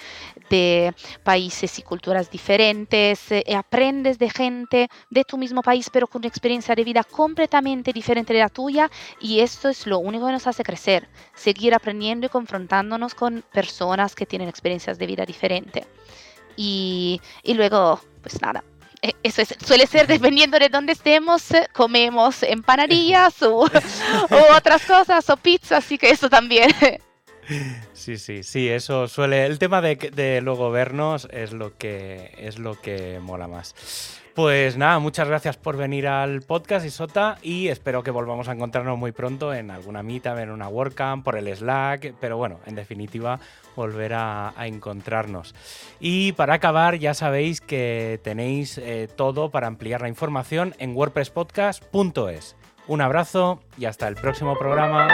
de 0.50 0.94
países 1.22 1.78
y 1.78 1.82
culturas 1.82 2.30
diferentes, 2.30 3.32
eh, 3.32 3.42
y 3.46 3.54
aprendes 3.54 4.18
de 4.18 4.28
gente 4.28 4.88
de 5.08 5.24
tu 5.24 5.38
mismo 5.38 5.62
país, 5.62 5.88
pero 5.90 6.06
con 6.06 6.20
una 6.20 6.28
experiencia 6.28 6.74
de 6.74 6.84
vida 6.84 7.02
completamente 7.02 7.92
diferente 7.92 8.34
de 8.34 8.40
la 8.40 8.50
tuya, 8.50 8.90
y 9.20 9.40
esto 9.40 9.68
es 9.68 9.86
lo 9.86 9.98
único 9.98 10.26
que 10.26 10.32
nos 10.32 10.46
hace 10.46 10.62
crecer, 10.62 11.08
seguir 11.34 11.74
aprendiendo 11.74 12.26
y 12.26 12.28
confrontándonos 12.28 13.14
con 13.14 13.42
personas 13.52 14.14
que 14.14 14.26
tienen 14.26 14.48
experiencias 14.48 14.98
de 14.98 15.06
vida 15.06 15.24
diferentes. 15.24 15.86
Y, 16.56 17.20
y 17.42 17.54
luego, 17.54 18.00
pues 18.20 18.42
nada, 18.42 18.64
eh, 19.02 19.12
eso 19.22 19.42
suele 19.64 19.86
ser 19.86 20.06
dependiendo 20.06 20.58
de 20.58 20.68
dónde 20.68 20.92
estemos, 20.92 21.50
eh, 21.52 21.68
comemos 21.72 22.42
empanadillas 22.42 23.42
o, 23.42 23.68
otras 24.56 24.84
cosas 24.84 25.28
o 25.30 25.36
pizza, 25.36 25.78
así 25.78 25.98
que 25.98 26.10
eso 26.10 26.28
también. 26.28 26.70
Sí, 27.94 28.18
sí, 28.18 28.42
sí, 28.42 28.68
eso 28.68 29.08
suele. 29.08 29.46
El 29.46 29.58
tema 29.58 29.80
de, 29.80 29.96
de, 29.96 30.40
luego 30.42 30.70
vernos 30.70 31.26
es 31.30 31.52
lo 31.52 31.76
que 31.78 32.34
es 32.38 32.58
lo 32.58 32.78
que 32.80 33.20
mola 33.20 33.48
más. 33.48 34.17
Pues 34.38 34.76
nada, 34.76 35.00
muchas 35.00 35.26
gracias 35.26 35.56
por 35.56 35.76
venir 35.76 36.06
al 36.06 36.42
podcast, 36.42 36.86
Isota, 36.86 37.38
y 37.42 37.66
espero 37.66 38.04
que 38.04 38.12
volvamos 38.12 38.48
a 38.48 38.52
encontrarnos 38.52 38.96
muy 38.96 39.10
pronto 39.10 39.52
en 39.52 39.68
alguna 39.72 40.04
meetup, 40.04 40.38
en 40.38 40.50
una 40.50 40.68
WordCamp, 40.68 41.24
por 41.24 41.36
el 41.36 41.52
Slack, 41.52 42.14
pero 42.20 42.36
bueno, 42.36 42.60
en 42.64 42.76
definitiva, 42.76 43.40
volver 43.74 44.12
a, 44.14 44.54
encontrarnos. 44.60 45.56
Y 45.98 46.34
para 46.34 46.54
acabar, 46.54 47.00
ya 47.00 47.14
sabéis 47.14 47.60
que 47.60 48.20
tenéis 48.22 48.78
eh, 48.78 49.08
todo 49.12 49.50
para 49.50 49.66
ampliar 49.66 50.02
la 50.02 50.08
información 50.08 50.72
en 50.78 50.94
wordpresspodcast.es. 50.94 52.54
Un 52.86 53.00
abrazo 53.00 53.60
y 53.76 53.86
hasta 53.86 54.06
el 54.06 54.14
próximo 54.14 54.56
programa. 54.56 55.08